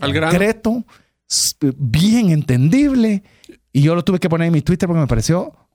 [0.00, 0.86] concreto,
[1.76, 3.24] bien entendible.
[3.74, 5.65] Y yo lo tuve que poner en mi Twitter porque me pareció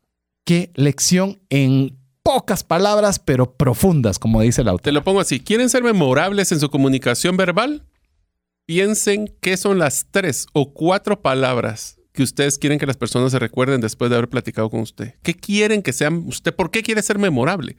[0.45, 4.83] qué lección en pocas palabras, pero profundas, como dice el autor.
[4.83, 5.39] Te lo pongo así.
[5.39, 7.85] ¿Quieren ser memorables en su comunicación verbal?
[8.65, 13.39] Piensen qué son las tres o cuatro palabras que ustedes quieren que las personas se
[13.39, 15.15] recuerden después de haber platicado con usted.
[15.23, 16.53] ¿Qué quieren que sean usted?
[16.53, 17.77] ¿Por qué quiere ser memorable?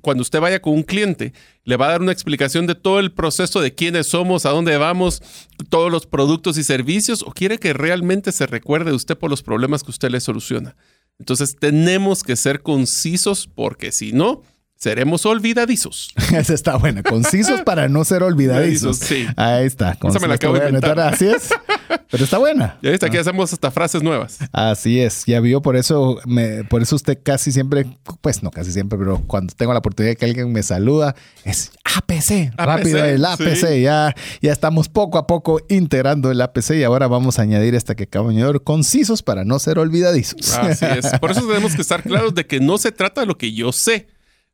[0.00, 1.32] Cuando usted vaya con un cliente,
[1.64, 4.76] le va a dar una explicación de todo el proceso de quiénes somos, a dónde
[4.76, 5.22] vamos,
[5.68, 9.84] todos los productos y servicios, o quiere que realmente se recuerde usted por los problemas
[9.84, 10.76] que usted le soluciona.
[11.18, 14.42] Entonces tenemos que ser concisos porque si no,
[14.82, 16.12] seremos olvidadizos.
[16.32, 17.04] Esa está buena.
[17.04, 18.96] Concisos para no ser olvidadizos.
[18.96, 19.28] Sí.
[19.36, 19.96] Ahí está.
[20.02, 20.98] Esa me la acabo de inventar.
[20.98, 21.50] Así es.
[22.10, 22.78] Pero está buena.
[22.82, 24.38] Ya está, aquí hacemos hasta frases nuevas.
[24.50, 27.86] Así es, ya vio, por eso, me, por eso usted casi siempre,
[28.20, 31.14] pues no casi siempre, pero cuando tengo la oportunidad de que alguien me saluda,
[31.44, 33.82] es APC, rápido el APC, sí.
[33.82, 37.94] ya, ya estamos poco a poco integrando el APC y ahora vamos a añadir esta
[37.94, 40.56] que acabo de añadir, concisos para no ser olvidadizos.
[40.58, 41.18] Así es.
[41.18, 43.72] Por eso tenemos que estar claros de que no se trata de lo que yo
[43.72, 44.08] sé.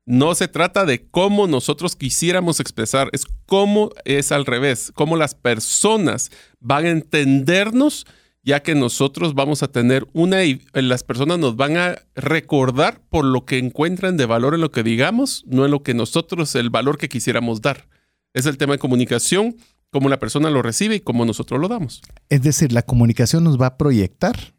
[0.09, 5.35] No se trata de cómo nosotros quisiéramos expresar, es cómo es al revés, cómo las
[5.35, 6.31] personas
[6.61, 8.07] van a entendernos,
[8.43, 13.27] ya que nosotros vamos a tener una, y las personas nos van a recordar por
[13.27, 16.71] lo que encuentran de valor en lo que digamos, no en lo que nosotros, el
[16.71, 17.87] valor que quisiéramos dar.
[18.33, 19.57] Es el tema de comunicación,
[19.91, 22.01] cómo la persona lo recibe y cómo nosotros lo damos.
[22.31, 24.55] Es decir, la comunicación nos va a proyectar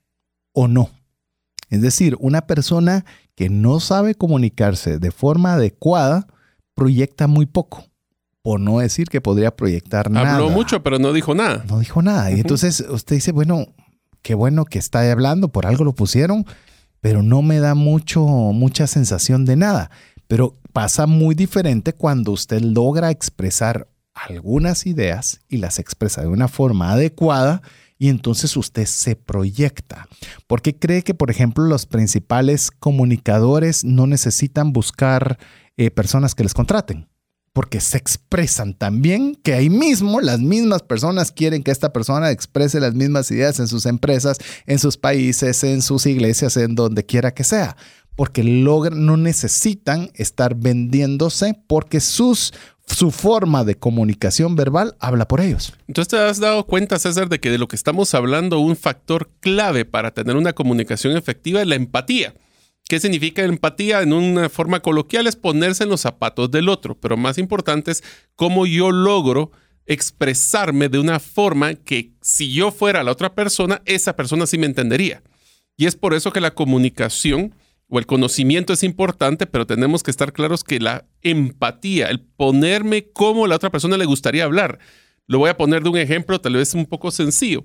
[0.54, 0.91] o no.
[1.70, 3.06] Es decir, una persona
[3.36, 6.28] que no sabe comunicarse de forma adecuada
[6.74, 7.86] proyecta muy poco.
[8.42, 10.36] Por no decir que podría proyectar nada.
[10.36, 11.64] Habló mucho, pero no dijo nada.
[11.68, 12.32] No dijo nada.
[12.32, 13.76] Y entonces usted dice, bueno,
[14.22, 16.46] qué bueno que está hablando, por algo lo pusieron,
[17.02, 19.92] pero no me da mucho, mucha sensación de nada.
[20.28, 26.48] Pero pasa muy diferente cuando usted logra expresar algunas ideas y las expresa de una
[26.48, 27.62] forma adecuada
[28.00, 30.08] y entonces usted se proyecta.
[30.47, 35.38] ¿Por qué cree que, por ejemplo, los principales comunicadores no necesitan buscar
[35.76, 37.10] eh, personas que les contraten?
[37.52, 42.80] Porque se expresan también que ahí mismo las mismas personas quieren que esta persona exprese
[42.80, 47.34] las mismas ideas en sus empresas, en sus países, en sus iglesias, en donde quiera
[47.34, 47.76] que sea.
[48.16, 52.54] Porque logran, no necesitan estar vendiéndose porque sus,
[52.90, 55.74] su forma de comunicación verbal habla por ellos.
[55.88, 59.30] Entonces te has dado cuenta, César, de que de lo que estamos hablando, un factor
[59.40, 62.34] clave para tener una comunicación efectiva es la empatía.
[62.88, 64.02] ¿Qué significa empatía?
[64.02, 68.04] En una forma coloquial es ponerse en los zapatos del otro, pero más importante es
[68.36, 69.52] cómo yo logro
[69.86, 74.66] expresarme de una forma que si yo fuera la otra persona, esa persona sí me
[74.66, 75.22] entendería.
[75.78, 77.56] Y es por eso que la comunicación
[77.90, 83.10] o el conocimiento es importante, pero tenemos que estar claros que la empatía, el ponerme
[83.12, 84.80] como la otra persona le gustaría hablar.
[85.26, 87.64] Lo voy a poner de un ejemplo tal vez un poco sencillo,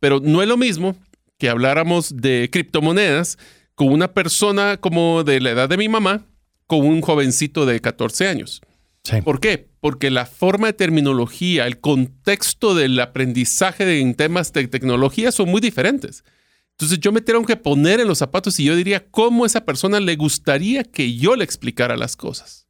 [0.00, 0.96] pero no es lo mismo
[1.38, 3.38] que habláramos de criptomonedas
[3.74, 6.26] con una persona como de la edad de mi mamá,
[6.66, 8.60] con un jovencito de 14 años.
[9.04, 9.22] Sí.
[9.22, 9.68] ¿Por qué?
[9.80, 15.60] Porque la forma de terminología, el contexto del aprendizaje en temas de tecnología son muy
[15.60, 16.24] diferentes.
[16.80, 20.00] Entonces yo me tengo que poner en los zapatos y yo diría cómo esa persona
[20.00, 22.68] le gustaría que yo le explicara las cosas.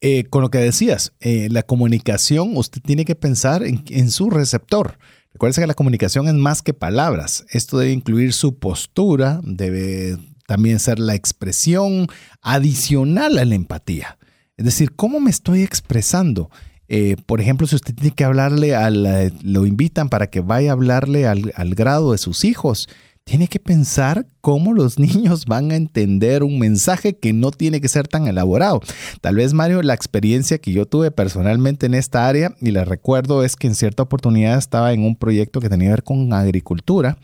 [0.00, 4.96] Eh, con lo que decías, eh, la comunicación, usted tiene que pensar en, su receptor.
[5.34, 7.44] Recuerden que la comunicación es más que palabras.
[7.50, 10.16] Esto debe incluir su postura, debe
[10.46, 12.06] también ser la expresión
[12.40, 14.16] adicional a la empatía.
[14.56, 16.48] Es decir, ¿cómo me estoy expresando?
[16.90, 20.72] Eh, por ejemplo, si usted tiene que hablarle al, lo invitan para que vaya a
[20.72, 22.88] hablarle al grado de sus hijos,
[23.28, 27.88] tiene que pensar cómo los niños van a entender un mensaje que no tiene que
[27.88, 28.80] ser tan elaborado.
[29.20, 33.44] Tal vez, Mario, la experiencia que yo tuve personalmente en esta área, y la recuerdo,
[33.44, 37.18] es que en cierta oportunidad estaba en un proyecto que tenía que ver con agricultura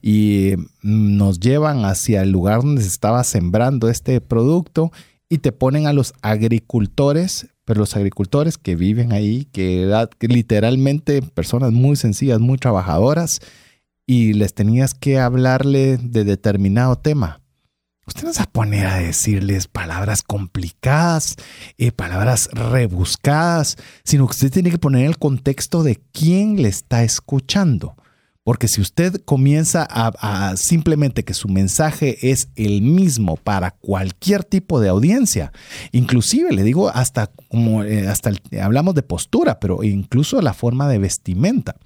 [0.00, 4.92] y mm, nos llevan hacia el lugar donde se estaba sembrando este producto
[5.28, 11.20] y te ponen a los agricultores, pero los agricultores que viven ahí, que, que literalmente
[11.20, 13.40] personas muy sencillas, muy trabajadoras,
[14.10, 17.40] y les tenías que hablarle de determinado tema.
[18.08, 21.36] Usted no se va a poner a decirles palabras complicadas,
[21.78, 27.04] eh, palabras rebuscadas, sino que usted tiene que poner el contexto de quién le está
[27.04, 27.94] escuchando.
[28.42, 34.80] Porque si usted comienza a, simplemente que su mensaje es el mismo para cualquier tipo
[34.80, 35.52] de audiencia,
[35.92, 38.32] inclusive le digo hasta como eh, hasta
[38.62, 41.76] hablamos de postura, pero incluso la forma de vestimenta.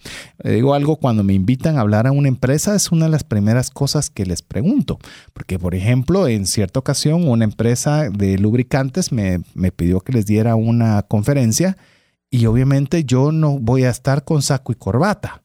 [0.45, 3.25] Le digo algo cuando me invitan a hablar a una empresa es una de las
[3.25, 5.01] primeras cosas que les pregunto,
[5.33, 10.25] porque por ejemplo en cierta ocasión una empresa de lubricantes me, me pidió que les
[10.27, 11.77] diera una conferencia
[12.31, 15.44] y obviamente yo no voy a estar con saco y corbata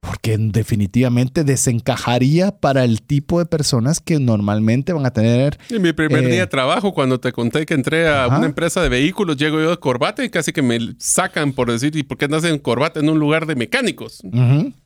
[0.00, 5.92] porque definitivamente desencajaría para el tipo de personas que normalmente van a tener En mi
[5.92, 8.38] primer Eh, día de trabajo, cuando te conté que entré a Ajá.
[8.38, 11.96] una empresa de vehículos, llego yo de corbata y casi que me sacan por decir,
[11.96, 14.20] ¿y por qué andas en corbata en un lugar de mecánicos?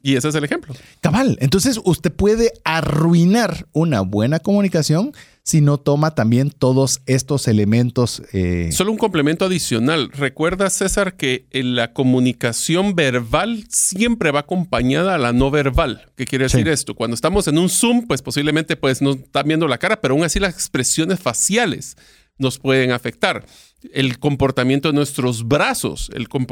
[0.02, 0.74] Y ese es el ejemplo.
[1.00, 1.36] cabal.
[1.40, 5.12] Entonces usted puede arruinar una buena comunicación
[5.44, 8.22] si no toma también todos estos elementos.
[8.32, 10.10] eh, Solo un complemento adicional.
[10.12, 16.06] Recuerda, César, que en la comunicación verbal siempre va acompañada a la no verbal.
[16.16, 16.70] ¿Qué quiere decir Sí.
[16.70, 16.94] esto?
[16.94, 20.22] Cuando estamos en un Zoom, pues posiblemente pues, no están viendo la cara, pero aún
[20.24, 21.96] así las expresiones faciales
[22.38, 23.44] nos pueden afectar.
[23.92, 26.10] El comportamiento de nuestros brazos,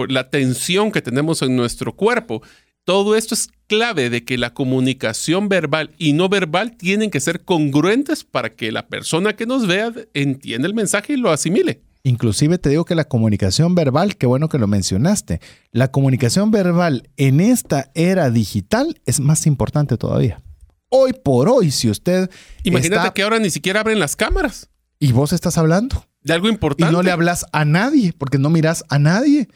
[0.08, 2.42] la tensión que tenemos en nuestro cuerpo,
[2.84, 7.44] todo esto es clave de que la comunicación verbal y no verbal tienen que ser
[7.44, 11.82] congruentes para que la persona que nos vea entienda el mensaje y lo asimile.
[12.02, 17.10] Inclusive te digo que la comunicación verbal, qué bueno que lo mencionaste, la comunicación verbal
[17.16, 20.42] en esta era digital es más importante todavía.
[20.88, 22.30] Hoy por hoy, si usted...
[22.64, 24.70] Imagínate que ahora ni siquiera abren las cámaras.
[24.98, 26.04] Y vos estás hablando.
[26.22, 26.90] De algo importante.
[26.90, 29.48] Y no le hablas a nadie, porque no miras a nadie.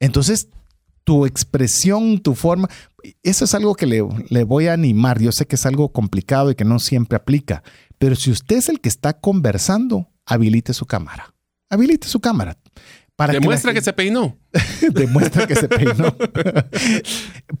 [0.00, 0.48] Entonces,
[1.04, 2.68] tu expresión, tu forma,
[3.22, 5.20] eso es algo que le, le voy a animar.
[5.20, 7.62] Yo sé que es algo complicado y que no siempre aplica,
[7.98, 11.34] pero si usted es el que está conversando, habilite su cámara
[11.70, 12.58] habilite su cámara.
[13.16, 14.36] Para Demuestra que, se peinó.
[14.92, 16.14] Demuestra que se peinó.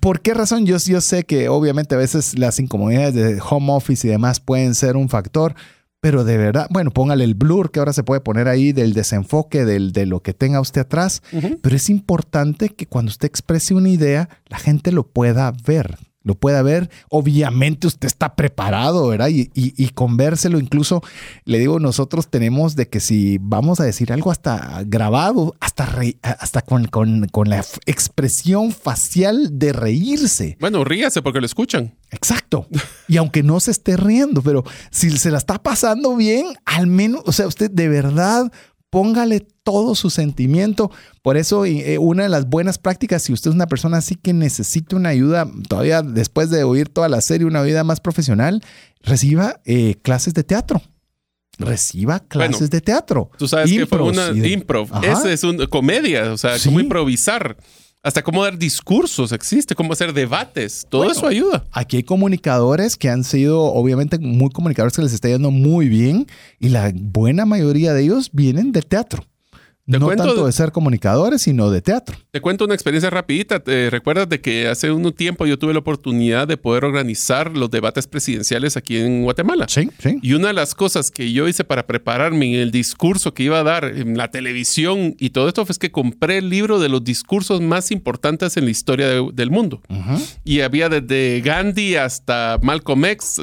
[0.00, 0.66] ¿Por qué razón?
[0.66, 4.74] Yo, yo sé que obviamente a veces las incomodidades de home office y demás pueden
[4.74, 5.54] ser un factor,
[6.00, 9.64] pero de verdad, bueno, póngale el blur que ahora se puede poner ahí del desenfoque
[9.64, 11.22] del, de lo que tenga usted atrás,
[11.62, 16.34] pero es importante que cuando usted exprese una idea, la gente lo pueda ver lo
[16.34, 16.90] puede ver.
[17.08, 19.28] Obviamente usted está preparado, ¿verdad?
[19.28, 20.58] Y, y, convérselo.
[20.58, 21.02] Incluso
[21.44, 25.88] le digo, nosotros tenemos de que si vamos a decir algo hasta grabado, hasta,
[26.22, 30.56] hasta con, con, la expresión facial de reírse.
[30.60, 31.96] Bueno, ríase porque lo escuchan.
[32.10, 32.66] Exacto.
[33.08, 37.22] Y aunque no se esté riendo, pero si se la está pasando bien, al menos,
[37.24, 38.52] o sea, usted de verdad
[38.90, 40.90] póngale todo su sentimiento.
[41.22, 44.32] Por eso, eh, una de las buenas prácticas, si usted es una persona así que
[44.32, 48.62] necesita una ayuda, todavía después de oír toda la serie, una vida más profesional,
[49.00, 50.82] reciba eh, clases de teatro.
[51.58, 53.30] Reciba clases de teatro.
[53.36, 54.88] Tú sabes que fue una improv.
[55.02, 57.56] Esa es una comedia, o sea, como improvisar
[58.02, 61.64] hasta cómo dar discursos existe, cómo hacer debates, todo eso ayuda.
[61.70, 66.26] Aquí hay comunicadores que han sido obviamente muy comunicadores que les está yendo muy bien
[66.58, 69.24] y la buena mayoría de ellos vienen de teatro
[69.98, 72.16] no tanto de ser comunicadores, sino de teatro.
[72.30, 73.60] Te cuento una experiencia rapidita.
[73.60, 77.70] ¿Te recuerdas de que hace un tiempo yo tuve la oportunidad de poder organizar los
[77.70, 79.66] debates presidenciales aquí en Guatemala?
[79.68, 80.18] Sí, sí.
[80.22, 83.58] Y una de las cosas que yo hice para prepararme en el discurso que iba
[83.58, 87.02] a dar en la televisión y todo esto fue que compré el libro de los
[87.02, 89.80] discursos más importantes en la historia del mundo.
[90.44, 93.42] Y había desde Gandhi hasta Malcolm X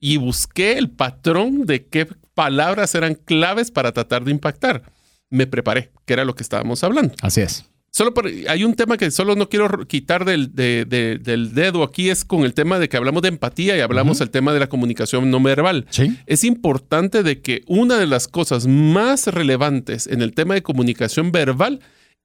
[0.00, 4.82] y busqué el patrón de qué palabras eran claves para tratar de impactar
[5.30, 7.14] me preparé, que era lo que estábamos hablando.
[7.22, 7.64] Así es.
[7.92, 8.12] Solo
[8.48, 12.54] hay un tema que solo no quiero quitar del, del, dedo aquí, es con el
[12.54, 15.86] tema de que hablamos de empatía y hablamos del tema de la comunicación no verbal.
[15.90, 16.16] ¿Sí?
[16.26, 21.32] Es importante de que una de las cosas más relevantes en el tema de comunicación
[21.32, 21.80] verbal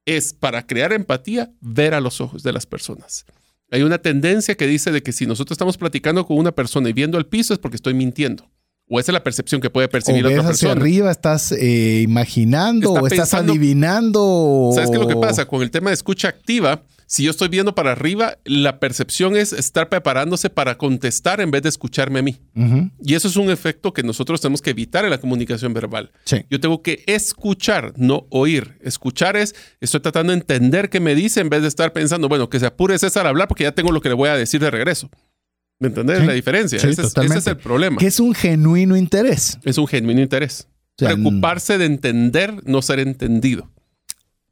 [0.06, 3.26] es para crear empatía, ver a los ojos de las personas.
[3.72, 6.94] Hay una tendencia que dice de que si nosotros estamos platicando con una persona y
[6.94, 8.48] viendo el piso es porque estoy mintiendo.
[8.88, 12.02] O esa es la percepción que puede percibir o ves otra hacia arriba, estás eh,
[12.04, 14.70] imaginando o estás adivinando.
[14.74, 15.46] ¿Sabes qué es lo que pasa?
[15.48, 19.54] Con el tema de escucha activa, si yo estoy viendo para arriba, la percepción es
[19.54, 22.38] estar preparándose para contestar en vez de escucharme a mí.
[23.04, 26.12] Y eso es un efecto que nosotros tenemos que evitar en la comunicación verbal.
[26.50, 28.78] Yo tengo que escuchar, no oír.
[28.82, 32.50] Escuchar es, estoy tratando de entender qué me dice en vez de estar pensando, bueno,
[32.50, 34.62] que se apure César a hablar porque ya tengo lo que le voy a decir
[34.62, 35.10] de regreso.
[35.80, 36.26] ¿Me entendés?
[36.26, 36.78] la diferencia.
[36.78, 37.98] ese, es, el problema.
[37.98, 39.60] Que es un genuino interés.
[39.64, 40.68] Es un genuino interés.
[40.96, 43.70] Preocuparse de entender, no ser entendido.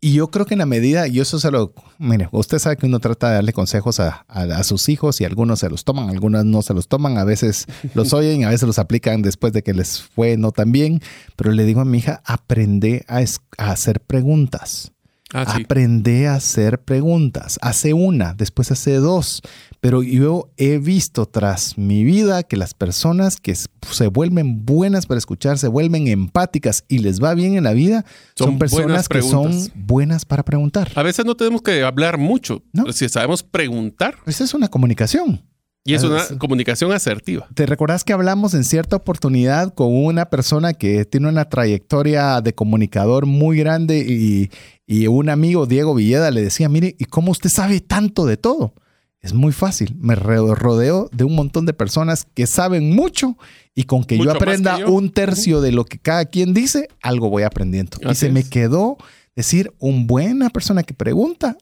[0.01, 2.85] Y yo creo que en la medida, y eso se lo, mire, usted sabe que
[2.85, 4.25] uno trata de darle consejos a,
[4.65, 8.11] sus hijos y algunos se los toman, algunos no se los toman, a veces los
[8.11, 10.99] oyen, a veces los aplican después de que les fue no tan bien,
[11.37, 13.19] pero le digo a mi hija, aprende a,
[13.57, 14.91] a hacer preguntas.
[15.33, 17.57] Ah, Aprende a hacer preguntas.
[17.63, 19.41] Hace una, después hace dos.
[19.83, 25.17] Pero yo he visto tras mi vida que las personas que se vuelven buenas para
[25.17, 29.51] escuchar, se vuelven empáticas y les va bien en la vida, son, personas que son
[29.75, 30.89] buenas para preguntar.
[30.95, 32.63] A veces no tenemos que hablar mucho.
[32.93, 34.15] Si sabemos preguntar.
[34.25, 35.41] Esa es una comunicación.
[35.83, 37.49] Y es una comunicación asertiva.
[37.53, 42.55] ¿Te recordás que hablamos en cierta oportunidad con una persona que tiene una trayectoria de
[42.55, 44.49] comunicador muy grande y,
[44.87, 48.75] y un amigo, Diego Villeda, le decía, mire, ¿y cómo usted sabe tanto de todo?
[49.23, 53.37] Es muy fácil, me rodeo de un montón de personas que saben mucho
[53.73, 57.43] y con que yo aprenda un tercio de lo que cada quien dice, algo voy
[57.43, 57.97] aprendiendo.
[58.07, 58.97] y se me quedó
[59.35, 61.57] decir, una buena persona que pregunta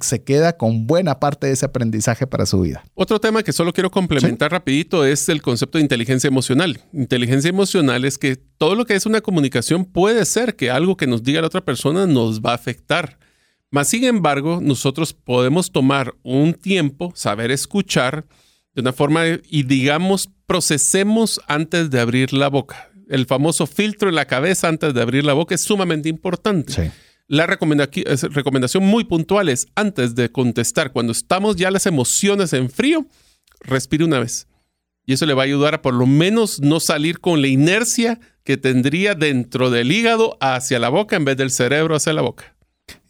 [0.00, 2.84] se queda con buena parte de ese aprendizaje para su vida.
[2.94, 6.80] Otro tema que solo quiero complementar rapidito es el concepto de inteligencia emocional.
[6.92, 11.06] Inteligencia emocional es que todo lo que es una comunicación puede ser que algo que
[11.06, 13.18] nos diga la otra persona nos va a afectar.
[13.70, 18.26] Mas, sin embargo, nosotros podemos tomar un tiempo, saber escuchar
[18.74, 22.90] de una forma y digamos, procesemos antes de abrir la boca.
[23.08, 26.72] El famoso filtro en la cabeza antes de abrir la boca es sumamente importante.
[26.72, 26.90] Sí.
[27.26, 33.06] La recomendación muy puntual es antes de contestar, cuando estamos ya las emociones en frío,
[33.60, 34.46] respire una vez.
[35.04, 38.18] Y eso le va a ayudar a por lo menos no salir con la inercia
[38.44, 42.56] que tendría dentro del hígado hacia la boca en vez del cerebro hacia la boca.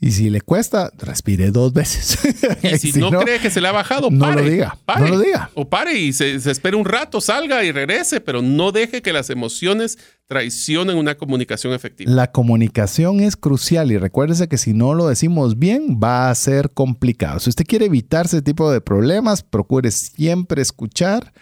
[0.01, 2.19] Y si le cuesta, respire dos veces.
[2.63, 5.01] Y si, no, cree que se le ha bajado, no pare, lo diga, pare.
[5.01, 5.51] no lo diga.
[5.55, 9.13] O pare y se, se espere un rato, salga y regrese, pero no deje que
[9.13, 12.13] las emociones traicionen una comunicación efectiva.
[12.13, 16.71] La comunicación es crucial y recuérdese que si no lo decimos bien va a ser
[16.71, 17.41] complicado.
[17.41, 21.33] Si usted quiere evitar ese tipo de problemas, procure siempre escuchar,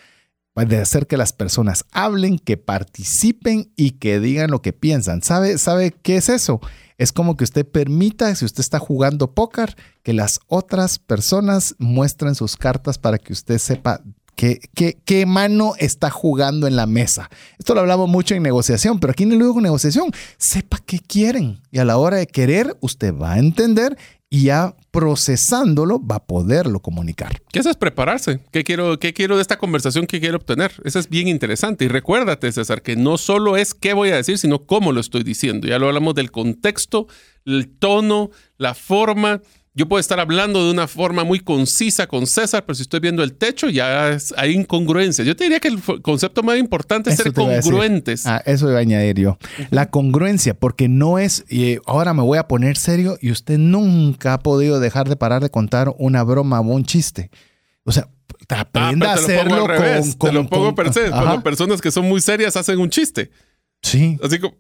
[0.65, 5.23] de hacer que las personas hablen, que participen y que digan lo que piensan.
[5.23, 6.61] ¿Sabe, sabe qué es eso?
[6.99, 12.35] Es como que usted permita, si usted está jugando póker, que las otras personas muestren
[12.35, 14.01] sus cartas para que usted sepa
[14.37, 17.31] qué, mano está jugando en la mesa.
[17.59, 21.61] Esto lo hablamos mucho en negociación, pero aquí en el luego negociación, sepa qué quieren.
[21.71, 23.97] Y a la hora de querer, usted va a entender
[24.29, 27.41] y ya procesándolo va a poderlo comunicar.
[27.53, 28.41] ¿Qué es prepararse?
[28.51, 30.07] ¿Qué quiero, ¿Qué quiero de esta conversación?
[30.07, 30.73] ¿Qué quiero obtener?
[30.85, 31.85] Eso es bien interesante.
[31.85, 35.23] Y recuérdate, César, que no solo es qué voy a decir, sino cómo lo estoy
[35.23, 35.69] diciendo.
[35.69, 37.07] Ya lo hablamos del contexto,
[37.45, 39.43] el tono, la forma.
[39.77, 43.23] Yo puedo estar hablando de una forma muy concisa con César, pero si estoy viendo
[43.23, 45.27] el techo, ya es- hay incongruencias.
[45.27, 48.27] Yo te diría que el concepto más importante es Eso ser te iba a congruentes.
[48.27, 49.39] Ah, eso iba a añadir yo.
[49.71, 54.33] La congruencia, porque no es, y ahora me voy a poner serio y usted nunca
[54.33, 57.31] ha podido dejar de parar de contar una broma o un chiste.
[57.85, 58.09] O sea,
[58.49, 60.17] Ah, aprenda pero a te lo pongo hacerlo al revés.
[60.17, 61.11] con, te lo con- pongo con- per se.
[61.11, 63.31] Cuando personas que son muy serias hacen un chiste.
[63.83, 64.19] Sí.
[64.23, 64.55] Así como,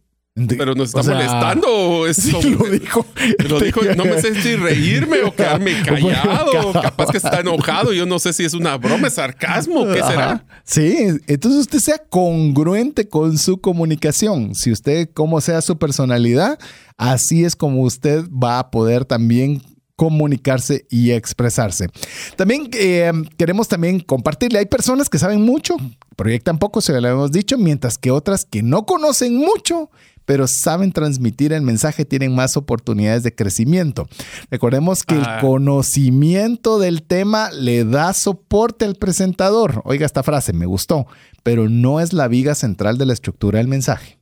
[0.58, 2.06] pero nos está o sea, molestando.
[2.06, 3.06] es Sí, lo dijo.
[3.48, 6.72] Lo dijo, no me sé si reírme o quedarme callado.
[6.72, 7.92] Capaz que está enojado.
[7.92, 9.86] Yo no sé si es una broma, es sarcasmo.
[9.86, 10.44] ¿Qué será?
[10.64, 10.96] Sí,
[11.26, 14.54] entonces usted sea congruente con su comunicación.
[14.54, 16.58] Si usted, como sea su personalidad,
[16.98, 19.62] así es como usted va a poder también
[19.96, 21.88] comunicarse y expresarse.
[22.36, 25.74] También eh, queremos también compartirle, hay personas que saben mucho,
[26.16, 29.90] proyectan poco, se lo hemos dicho, mientras que otras que no conocen mucho,
[30.26, 34.06] pero saben transmitir el mensaje, tienen más oportunidades de crecimiento.
[34.50, 35.36] Recordemos que Ah.
[35.36, 39.80] el conocimiento del tema le da soporte al presentador.
[39.84, 41.06] Oiga esta frase, me gustó,
[41.42, 44.18] pero no es la viga central de la estructura del mensaje.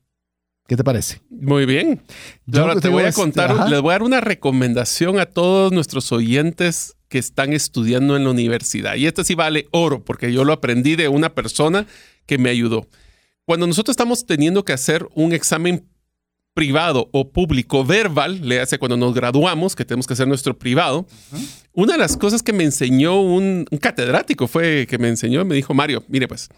[0.66, 1.20] ¿Qué te parece?
[1.30, 2.00] Muy bien.
[2.46, 3.68] Yo Ahora te voy a contar, ajá.
[3.68, 8.30] les voy a dar una recomendación a todos nuestros oyentes que están estudiando en la
[8.30, 8.94] universidad.
[8.96, 11.86] Y esto sí vale oro, porque yo lo aprendí de una persona
[12.26, 12.86] que me ayudó.
[13.44, 15.84] Cuando nosotros estamos teniendo que hacer un examen
[16.54, 21.06] privado o público verbal, le hace cuando nos graduamos, que tenemos que hacer nuestro privado,
[21.72, 25.56] una de las cosas que me enseñó un, un catedrático fue que me enseñó, me
[25.56, 26.48] dijo, Mario, mire pues,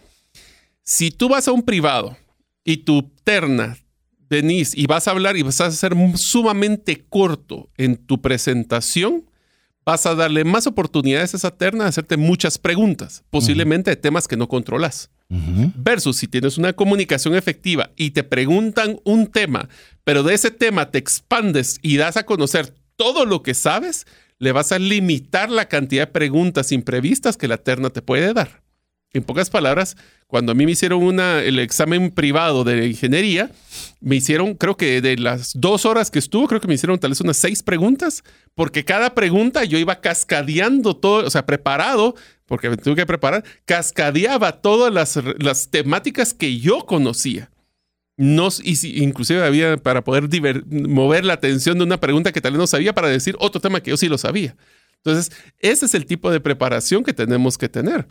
[0.83, 2.17] si tú vas a un privado
[2.63, 3.79] y tu terna
[4.29, 9.25] venís y vas a hablar y vas a ser sumamente corto en tu presentación,
[9.87, 14.27] vas a darle más oportunidades a esa terna de hacerte muchas preguntas, posiblemente de temas
[14.27, 15.11] que no controlas.
[15.29, 19.69] Versus si tienes una comunicación efectiva y te preguntan un tema,
[20.05, 24.07] pero de ese tema te expandes y das a conocer todo lo que sabes,
[24.39, 28.66] le vas a limitar la cantidad de preguntas imprevistas que la terna te puede dar.
[29.17, 33.51] En pocas palabras, cuando a mí me hicieron el examen privado de ingeniería,
[34.01, 37.11] me hicieron, creo que de las dos horas que estuvo, creo que me hicieron tal
[37.11, 38.23] vez unas seis preguntas,
[38.55, 42.15] porque cada pregunta yo iba cascadeando todo, o sea, preparado,
[42.45, 47.51] porque me tuve que preparar, cascadeaba todas las, las temáticas que yo conocía.
[48.19, 50.29] No, inclusive había para poder
[50.67, 53.81] mover la atención de una pregunta que tal vez no sabía para decir otro tema
[53.81, 54.57] que yo sí lo sabía.
[54.97, 58.07] Entonces, ese es el tipo de preparación que tenemos que tener.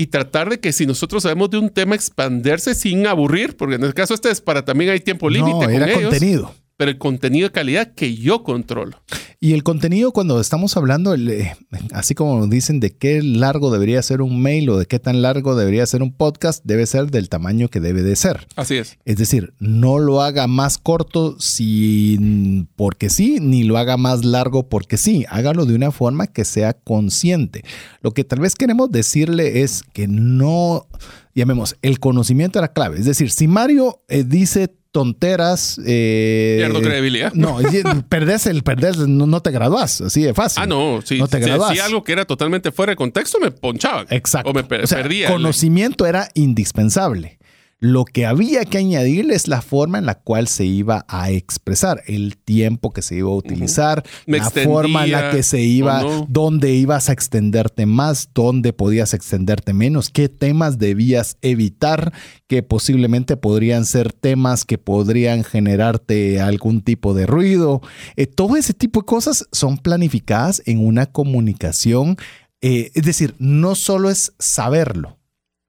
[0.00, 3.82] Y tratar de que si nosotros sabemos de un tema, expandirse sin aburrir, porque en
[3.82, 6.54] el caso este es para también hay tiempo límite No, con era ellos, contenido.
[6.78, 9.02] Pero el contenido de calidad que yo controlo.
[9.40, 11.56] Y el contenido, cuando estamos hablando, el, eh,
[11.92, 15.20] así como nos dicen de qué largo debería ser un mail o de qué tan
[15.20, 18.46] largo debería ser un podcast, debe ser del tamaño que debe de ser.
[18.54, 18.96] Así es.
[19.04, 24.68] Es decir, no lo haga más corto si, porque sí, ni lo haga más largo
[24.68, 25.24] porque sí.
[25.28, 27.64] Hágalo de una forma que sea consciente.
[28.02, 30.86] Lo que tal vez queremos decirle es que no,
[31.34, 32.98] llamemos, el conocimiento era clave.
[32.98, 35.80] Es decir, si Mario eh, dice tonteras...
[35.86, 37.32] Eh, Pierdo credibilidad.
[37.34, 37.58] No,
[38.08, 40.62] perdés el perdés, no, no te graduás, así de fácil.
[40.62, 41.18] Ah, no, sí.
[41.18, 41.70] No te si graduás.
[41.70, 44.06] decía algo que era totalmente fuera de contexto, me ponchaban.
[44.10, 44.50] Exacto.
[44.50, 45.28] O me per- O sea, perdía.
[45.28, 47.38] el- Conocimiento era indispensable.
[47.80, 52.02] Lo que había que añadirle es la forma en la cual se iba a expresar,
[52.08, 56.26] el tiempo que se iba a utilizar, la forma en la que se iba, no.
[56.28, 62.12] dónde ibas a extenderte más, dónde podías extenderte menos, qué temas debías evitar,
[62.48, 67.80] que posiblemente podrían ser temas que podrían generarte algún tipo de ruido.
[68.16, 72.16] Eh, todo ese tipo de cosas son planificadas en una comunicación.
[72.60, 75.17] eh, es decir, no solo es saberlo,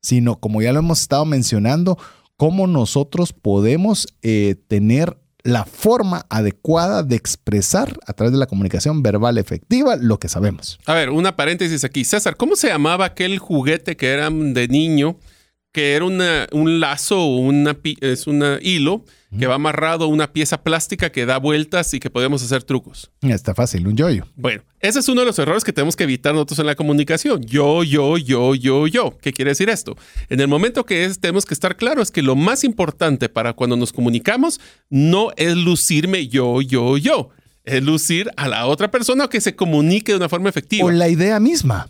[0.02, 1.98] sino como ya lo hemos estado mencionando,
[2.38, 9.02] cómo nosotros podemos eh, tener la forma adecuada de expresar a través de la comunicación
[9.02, 10.80] verbal efectiva lo que sabemos.
[10.86, 12.04] A ver, una paréntesis aquí.
[12.06, 15.18] César, ¿cómo se llamaba aquel juguete que era de niño?
[15.72, 19.06] Que era una- un lazo o una, es una hilo
[19.38, 23.12] que va amarrado a una pieza plástica que da vueltas y que podemos hacer trucos.
[23.22, 24.26] Está fácil, un yoyo.
[24.36, 27.44] Bueno, ese es uno de los errores que tenemos que evitar nosotros en la comunicación.
[27.44, 29.16] Yo, yo, yo, yo, yo.
[29.22, 29.96] ¿Qué quiere decir esto?
[30.30, 33.76] En el momento que es, tenemos que estar claros que lo más importante para cuando
[33.78, 34.60] nos comunicamos
[34.90, 37.30] no es lucirme yo, yo, yo.
[37.66, 40.88] Es lucir a la otra persona o que se comunique de una forma efectiva.
[40.88, 41.88] O la idea misma.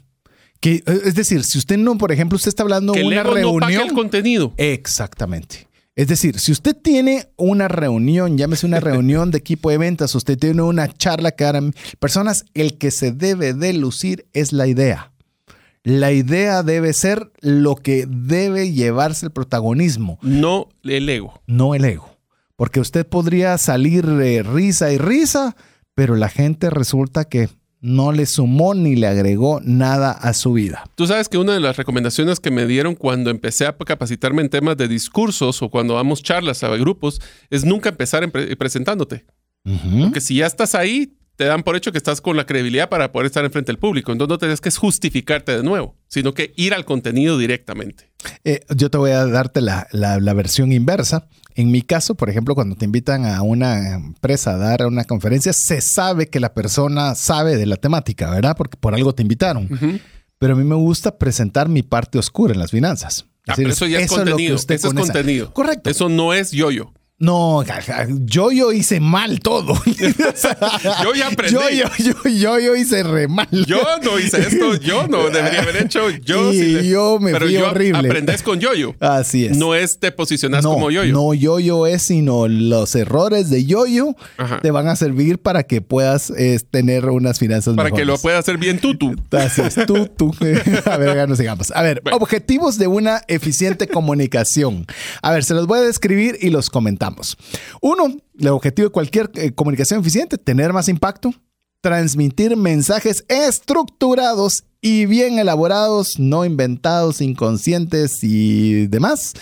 [0.59, 3.23] Que, eh, es decir, si usted no, por ejemplo, usted está hablando de una ego
[3.23, 3.87] no pague reunión.
[3.89, 4.53] el contenido.
[4.57, 5.67] Exactamente.
[5.95, 10.37] Es decir, si usted tiene una reunión, llámese una reunión de equipo de ventas, usted
[10.37, 15.11] tiene una charla que harán personas, el que se debe de lucir es la idea.
[15.83, 21.41] La idea debe ser lo que debe llevarse el protagonismo, No el ego.
[21.47, 22.17] no el ego.
[22.55, 25.55] Porque usted podría salir eh, risa y risa,
[25.95, 27.49] pero la gente resulta que
[27.81, 30.83] no le sumó ni le agregó nada a su vida.
[30.95, 34.49] Tú sabes que una de las recomendaciones que me dieron cuando empecé a capacitarme en
[34.49, 39.25] temas de discursos o cuando damos charlas a grupos es nunca empezar en pre- presentándote.
[40.01, 43.11] Porque si ya estás ahí, te dan por hecho que estás con la credibilidad para
[43.13, 44.11] poder estar enfrente del público.
[44.11, 48.11] Entonces no tienes que justificarte de nuevo, sino que ir al contenido directamente.
[48.43, 51.27] Eh, yo te voy a darte la, la- la versión inversa.
[51.59, 55.51] En mi caso, por ejemplo, cuando te invitan a una empresa a dar una conferencia,
[55.51, 58.55] se sabe que la persona sabe de la temática, ¿verdad?
[58.57, 59.67] Porque por algo te invitaron.
[60.37, 63.25] Pero a mí me gusta presentar mi parte oscura en las finanzas.
[63.45, 64.55] Ah, Es decir, pero eso ya es lo que contenido.
[64.55, 65.53] usted Eso es esa- contenido.
[65.53, 65.89] Correcto.
[65.89, 66.93] Eso no es yo-yo.
[67.21, 67.63] No,
[68.25, 69.73] yo yo hice mal todo.
[71.03, 71.53] Yo ya aprendí.
[71.53, 71.85] Yo yo,
[72.23, 73.47] yo, yo, yo hice re mal.
[73.67, 76.65] Yo no hice esto, yo no debería haber hecho, yo Y sí.
[76.71, 78.07] le- yo me Pero fui yo horrible.
[78.07, 78.95] aprendes con yo-yo.
[79.01, 79.57] Así es.
[79.57, 81.11] No es te posicionas no, como yo-yo.
[81.13, 84.59] No yo-yo es, sino los errores de yo-yo Ajá.
[84.61, 86.31] te van a servir para que puedas
[86.71, 89.15] tener unas finanzas Para que lo puedas hacer bien tú, tú.
[89.31, 90.33] Así es, tú, tú.
[90.85, 91.71] A ver, ya nos sigamos.
[91.75, 92.17] A ver, Bueno.
[92.17, 94.85] objetivos de una eficiente comunicación.
[95.21, 97.08] A ver, se los voy a describir y los comentamos.
[97.81, 101.33] Uno, el objetivo de cualquier eh, comunicación eficiente, tener más impacto,
[101.81, 109.33] transmitir mensajes estructurados y bien elaborados, no inventados, inconscientes y demás.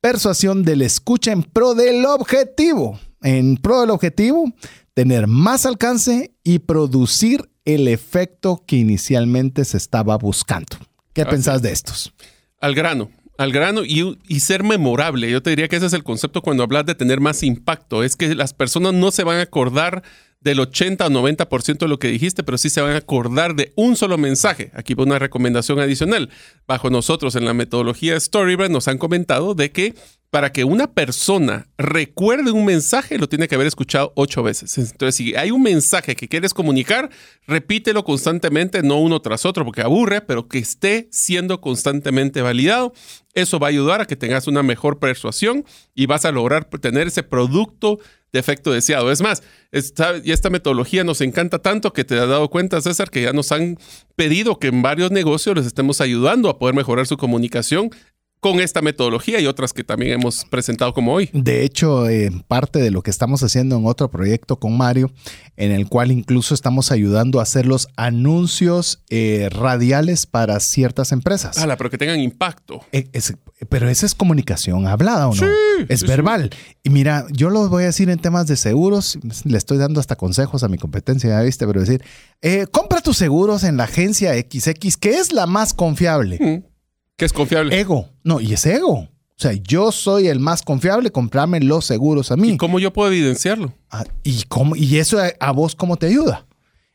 [0.00, 2.98] Persuasión del escucha en pro del objetivo.
[3.22, 4.52] En pro del objetivo,
[4.94, 10.78] tener más alcance y producir el efecto que inicialmente se estaba buscando.
[11.12, 12.12] ¿Qué pensás de estos?
[12.60, 15.30] Al grano, al grano y, y ser memorable.
[15.30, 18.02] Yo te diría que ese es el concepto cuando hablas de tener más impacto.
[18.02, 20.02] Es que las personas no se van a acordar
[20.40, 23.72] del 80 o 90% de lo que dijiste, pero sí se van a acordar de
[23.76, 24.70] un solo mensaje.
[24.74, 26.30] Aquí va una recomendación adicional.
[26.66, 29.94] Bajo nosotros en la metodología Storybrand nos han comentado de que
[30.30, 34.76] para que una persona recuerde un mensaje, lo tiene que haber escuchado ocho veces.
[34.76, 37.08] Entonces, si hay un mensaje que quieres comunicar,
[37.46, 42.92] repítelo constantemente, no uno tras otro, porque aburre, pero que esté siendo constantemente validado.
[43.32, 45.64] Eso va a ayudar a que tengas una mejor persuasión
[45.94, 47.98] y vas a lograr tener ese producto
[48.30, 49.10] de efecto deseado.
[49.10, 49.42] Es más,
[49.72, 53.50] esta, esta metodología nos encanta tanto que te has dado cuenta, César, que ya nos
[53.52, 53.78] han
[54.14, 57.90] pedido que en varios negocios les estemos ayudando a poder mejorar su comunicación
[58.40, 61.28] con esta metodología y otras que también hemos presentado como hoy.
[61.32, 65.10] De hecho, eh, parte de lo que estamos haciendo en otro proyecto con Mario,
[65.56, 71.58] en el cual incluso estamos ayudando a hacer los anuncios eh, radiales para ciertas empresas.
[71.58, 72.80] Ala, pero que tengan impacto.
[72.92, 73.34] Eh, es-
[73.68, 75.46] pero esa es comunicación hablada o no?
[75.88, 76.50] es sí, verbal.
[76.84, 80.14] Y mira, yo lo voy a decir en temas de seguros, le estoy dando hasta
[80.14, 82.04] consejos a mi competencia, ya viste, pero decir,
[82.40, 86.38] eh, compra tus seguros en la agencia XX, que es la más confiable.
[86.40, 86.68] Mm.
[87.18, 87.78] Que es confiable.
[87.78, 88.08] Ego.
[88.22, 88.92] No, y es ego.
[89.00, 89.08] O
[89.40, 92.50] sea, yo soy el más confiable, comprame los seguros a mí.
[92.50, 93.74] ¿Y cómo yo puedo evidenciarlo?
[93.90, 96.46] Ah, ¿Y, cómo, y eso a, a vos cómo te ayuda?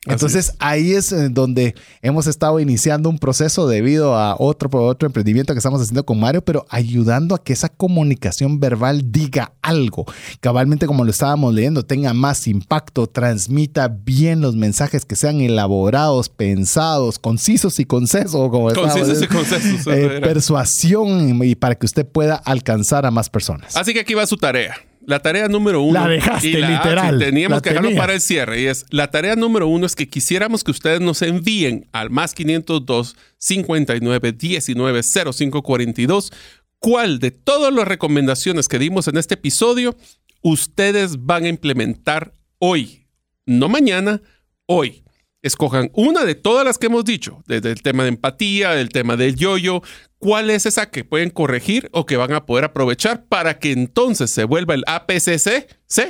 [0.05, 5.53] Entonces ahí es eh, donde hemos estado iniciando un proceso debido a otro, otro emprendimiento
[5.53, 10.05] que estamos haciendo con Mario, pero ayudando a que esa comunicación verbal diga algo.
[10.41, 16.27] Cabalmente como lo estábamos leyendo, tenga más impacto, transmita bien los mensajes que sean elaborados,
[16.27, 18.49] pensados, concisos y concesos.
[18.49, 19.87] Como concisos y concesos.
[19.87, 23.75] Eh, persuasión y para que usted pueda alcanzar a más personas.
[23.77, 24.75] Así que aquí va su tarea.
[25.05, 25.99] La tarea número uno.
[25.99, 27.19] La dejaste, literal.
[27.19, 28.61] teníamos que dejarlo para el cierre.
[28.61, 32.33] Y es, la tarea número uno es que quisiéramos que ustedes nos envíen al más
[32.33, 36.31] 502 59 19 05 42
[36.79, 39.95] cuál de todas las recomendaciones que dimos en este episodio
[40.41, 43.07] ustedes van a implementar hoy.
[43.45, 44.21] No mañana,
[44.65, 45.02] hoy.
[45.43, 49.17] Escojan una de todas las que hemos dicho, desde el tema de empatía, el tema
[49.17, 49.81] del yoyo,
[50.17, 54.31] cuál es esa que pueden corregir o que van a poder aprovechar para que entonces
[54.31, 56.03] se vuelva el APCC, ¿sí?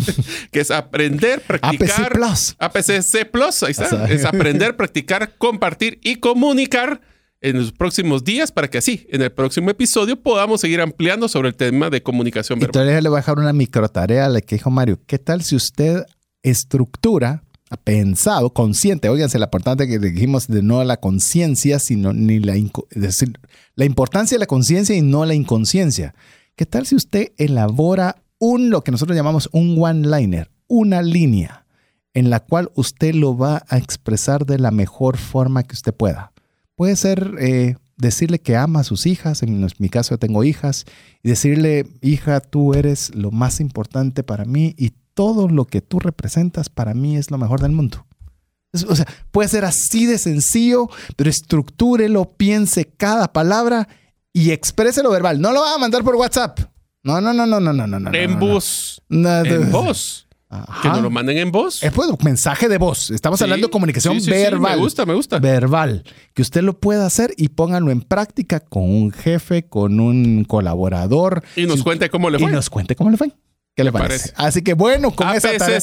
[0.52, 1.88] que es aprender, practicar.
[1.88, 2.56] APC Plus.
[2.58, 4.04] APCC Plus, ahí está.
[4.04, 7.00] Es aprender, practicar, compartir y comunicar
[7.40, 11.48] en los próximos días para que así, en el próximo episodio, podamos seguir ampliando sobre
[11.48, 12.82] el tema de comunicación verbal.
[12.82, 15.00] Entonces le voy a dejar una micro tarea a la que dijo Mario.
[15.06, 16.04] ¿Qué tal si usted
[16.42, 17.44] estructura
[17.76, 22.54] pensado, consciente, óiganse la importancia que dijimos de no la conciencia, sino ni la,
[22.90, 23.38] decir,
[23.74, 26.14] la importancia de la conciencia y no la inconsciencia.
[26.56, 31.66] ¿Qué tal si usted elabora un, lo que nosotros llamamos un one-liner, una línea
[32.12, 36.32] en la cual usted lo va a expresar de la mejor forma que usted pueda?
[36.76, 40.84] Puede ser eh, decirle que ama a sus hijas, en mi caso yo tengo hijas,
[41.22, 46.00] y decirle, hija, tú eres lo más importante para mí y todo lo que tú
[46.00, 48.06] representas para mí es lo mejor del mundo.
[48.88, 53.88] O sea, puede ser así de sencillo, pero estructúrelo, piense cada palabra
[54.32, 55.40] y expréselo verbal.
[55.40, 56.58] No lo va a mandar por WhatsApp.
[57.04, 58.14] No, no, no, no, no, no, no.
[58.14, 59.00] En voz.
[59.08, 60.24] en voz.
[60.82, 61.82] Que nos lo manden en voz.
[61.82, 63.10] Es pues, mensaje de voz.
[63.10, 64.76] Estamos hablando de comunicación verbal.
[64.76, 65.38] me gusta, me gusta.
[65.38, 66.04] Verbal.
[66.32, 71.42] Que usted lo pueda hacer y pónganlo en práctica con un jefe, con un colaborador.
[71.56, 72.50] Y nos cuente cómo le fue.
[72.50, 73.32] Y nos cuente cómo le fue.
[73.74, 74.32] ¿Qué le parece?
[74.36, 75.80] Así que bueno, con esa tarea.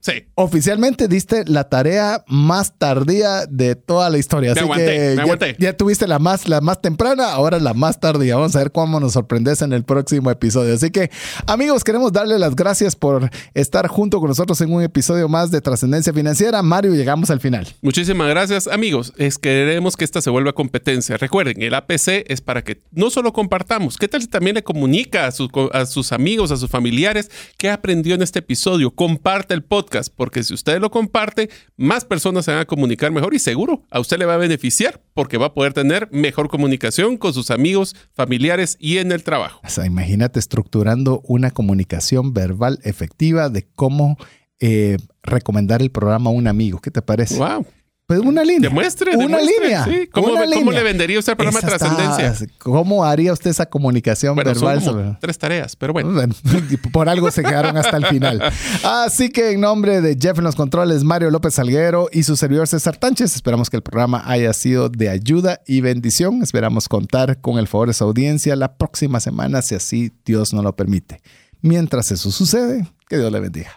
[0.00, 0.24] Sí.
[0.36, 4.52] Oficialmente diste la tarea más tardía de toda la historia.
[4.52, 8.36] Así que ya, tuviste la más, la más temprana, ahora la más tardía.
[8.36, 10.74] Vamos a ver cómo nos sorprendes en el próximo episodio.
[10.74, 11.10] Así que,
[11.46, 15.60] amigos, queremos darle las gracias por estar junto con nosotros en un episodio más de
[15.60, 16.62] Trascendencia Financiera.
[16.62, 17.66] Mario, llegamos al final.
[17.82, 19.12] Muchísimas gracias, amigos.
[19.16, 21.16] Es queremos que esta se vuelva competencia.
[21.16, 25.26] Recuerden, el APC es para que no solo compartamos, ¿qué tal si también le comunica
[25.26, 25.32] a,
[25.72, 28.92] a sus amigos, a sus familiares qué aprendió en este episodio?
[28.92, 33.34] Comparte el podcast porque si usted lo comparte, más personas se van a comunicar mejor
[33.34, 37.16] y seguro a usted le va a beneficiar porque va a poder tener mejor comunicación
[37.16, 39.60] con sus amigos, familiares y en el trabajo.
[39.64, 44.16] O sea, imagínate estructurando una comunicación verbal efectiva de cómo
[44.60, 46.80] eh, recomendar el programa a un amigo.
[46.80, 47.38] ¿Qué te parece?
[47.38, 47.66] Wow.
[48.08, 48.70] Pues una línea.
[48.70, 49.86] Demuestre, una línea.
[50.12, 52.48] ¿Cómo, le vendería usted el programa de trascendencia?
[52.56, 54.80] ¿Cómo haría usted esa comunicación verbal?
[54.80, 56.18] Son tres tareas, pero bueno.
[56.92, 58.42] Por algo se quedaron hasta el final.
[58.82, 62.66] Así que en nombre de Jeff en los controles, Mario López Salguero y su servidor
[62.66, 66.40] César Tánchez, esperamos que el programa haya sido de ayuda y bendición.
[66.42, 70.64] Esperamos contar con el favor de su audiencia la próxima semana, si así Dios nos
[70.64, 71.20] lo permite.
[71.60, 73.76] Mientras eso sucede, que Dios le bendiga.